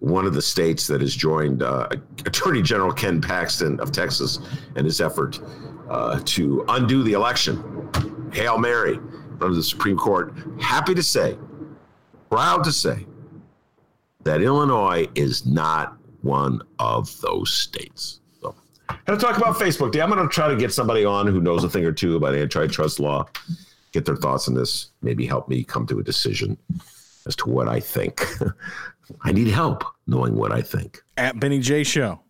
[0.00, 1.88] one of the states that has joined uh,
[2.26, 4.38] Attorney General Ken Paxton of Texas
[4.76, 5.40] and his effort
[5.88, 8.30] uh, to undo the election.
[8.32, 8.98] Hail Mary,
[9.38, 10.34] from the Supreme Court.
[10.60, 11.36] Happy to say,
[12.34, 13.06] proud to say,
[14.24, 18.20] that Illinois is not one of those states.
[18.40, 18.54] So,
[19.04, 20.00] going to talk about Facebook Day.
[20.00, 22.34] I'm going to try to get somebody on who knows a thing or two about
[22.34, 23.26] antitrust law
[23.94, 26.58] get their thoughts on this, maybe help me come to a decision
[27.26, 28.26] as to what I think.
[29.22, 31.00] I need help knowing what I think.
[31.16, 32.20] At Benny J Show.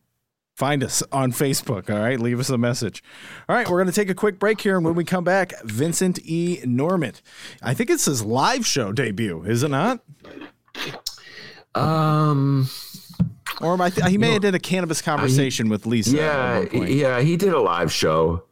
[0.54, 1.90] Find us on Facebook.
[1.90, 2.18] All right.
[2.20, 3.02] Leave us a message.
[3.48, 3.68] All right.
[3.68, 4.76] We're going to take a quick break here.
[4.76, 6.60] And when we come back, Vincent E.
[6.64, 7.22] Normant.
[7.60, 10.00] I think it's his live show debut, is it not?
[11.74, 12.68] Um,
[13.60, 16.16] or I th- he may have did a cannabis conversation with Lisa.
[16.16, 16.60] Yeah.
[16.72, 17.20] Yeah.
[17.20, 18.44] He did a live show.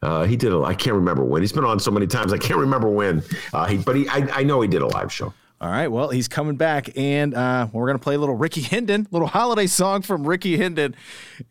[0.00, 0.62] Uh, he did a.
[0.62, 1.42] I can't remember when.
[1.42, 2.32] He's been on so many times.
[2.32, 3.22] I can't remember when.
[3.52, 5.32] Uh, he, but he, I, I know he did a live show.
[5.62, 5.86] All right.
[5.86, 9.28] Well, he's coming back, and uh, we're going to play a little Rickey Hendon, little
[9.28, 10.96] holiday song from Rickey Hendon,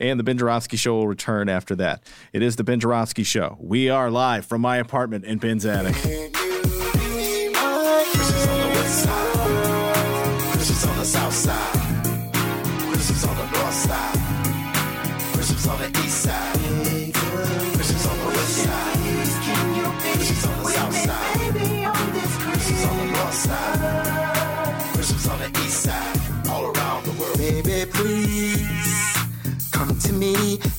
[0.02, 2.04] and the Ben Joravsky Show will return after that.
[2.34, 3.56] It is the Ben Joravsky Show.
[3.62, 5.96] We are live from my apartment in Ben's attic.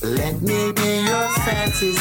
[0.03, 1.95] Let me be your fantasy.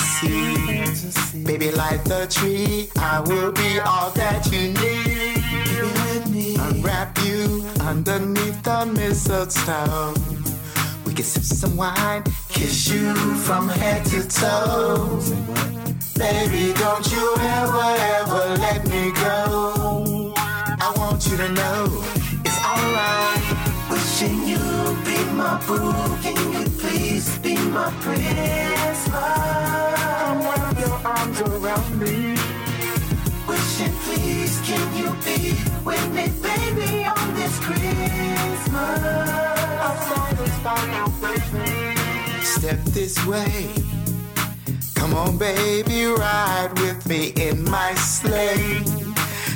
[1.44, 2.90] Baby, like the tree.
[2.98, 6.58] I will be all that you need.
[6.58, 10.14] Unwrap you underneath the mistletoe.
[11.06, 15.20] We can sip some wine, kiss you from head to toe.
[16.16, 20.34] Baby, don't you ever, ever let me go.
[20.36, 22.21] I want you to know
[24.22, 24.58] wishing you
[25.04, 25.92] be my boo.
[26.22, 29.08] Can you please be my Christmas?
[29.08, 32.36] Come wrap your arms around me.
[33.48, 38.58] Wishing, please, can you be with me, baby, on this Christmas?
[42.42, 43.68] Step this way.
[44.94, 49.11] Come on, baby, ride with me in my sleigh.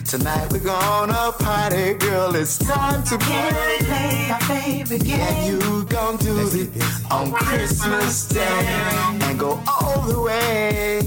[0.09, 2.37] Tonight we're gonna party, girl.
[2.37, 3.77] It's time to play.
[3.81, 5.19] play our favorite game.
[5.19, 11.01] And you gon' do this on Christmas Day and go all the way.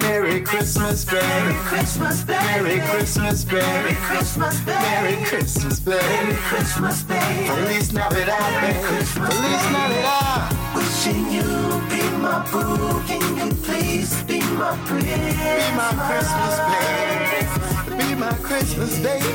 [0.00, 1.26] Merry Christmas, baby.
[1.26, 2.38] Merry Christmas, baby.
[2.38, 3.66] Merry Christmas, baby.
[3.66, 4.78] Merry Christmas, baby.
[4.78, 6.06] Merry Christmas, baby.
[6.06, 7.46] Merry Christmas, baby.
[7.48, 9.04] Feliz Navidad, baby.
[9.06, 10.76] Feliz Navidad.
[10.76, 11.42] Wishing you
[11.90, 13.02] be my boo.
[13.08, 15.34] Can you please be my Christmas?
[15.34, 17.75] Be my Christmas, baby.
[17.98, 19.26] Be my Christmas, baby.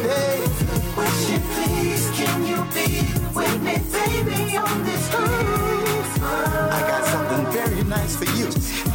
[0.95, 3.01] Wishing please, can you be
[3.34, 6.22] with me, baby, on this Christmas?
[6.22, 8.47] I got something very nice for you.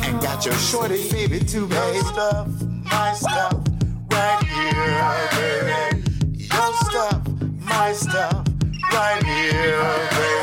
[0.06, 1.98] And got your shorty baby too, baby.
[1.98, 2.48] stuff,
[2.84, 3.54] my stuff,
[4.10, 6.02] right here, baby.
[6.44, 7.26] Your stuff,
[7.58, 8.46] my stuff,
[8.92, 10.35] right here, baby.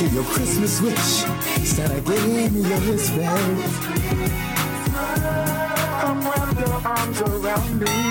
[0.00, 0.96] Got your Christmas wish.
[1.68, 3.20] Santa gave me your respect.
[6.00, 8.09] Come wrap your arms around me.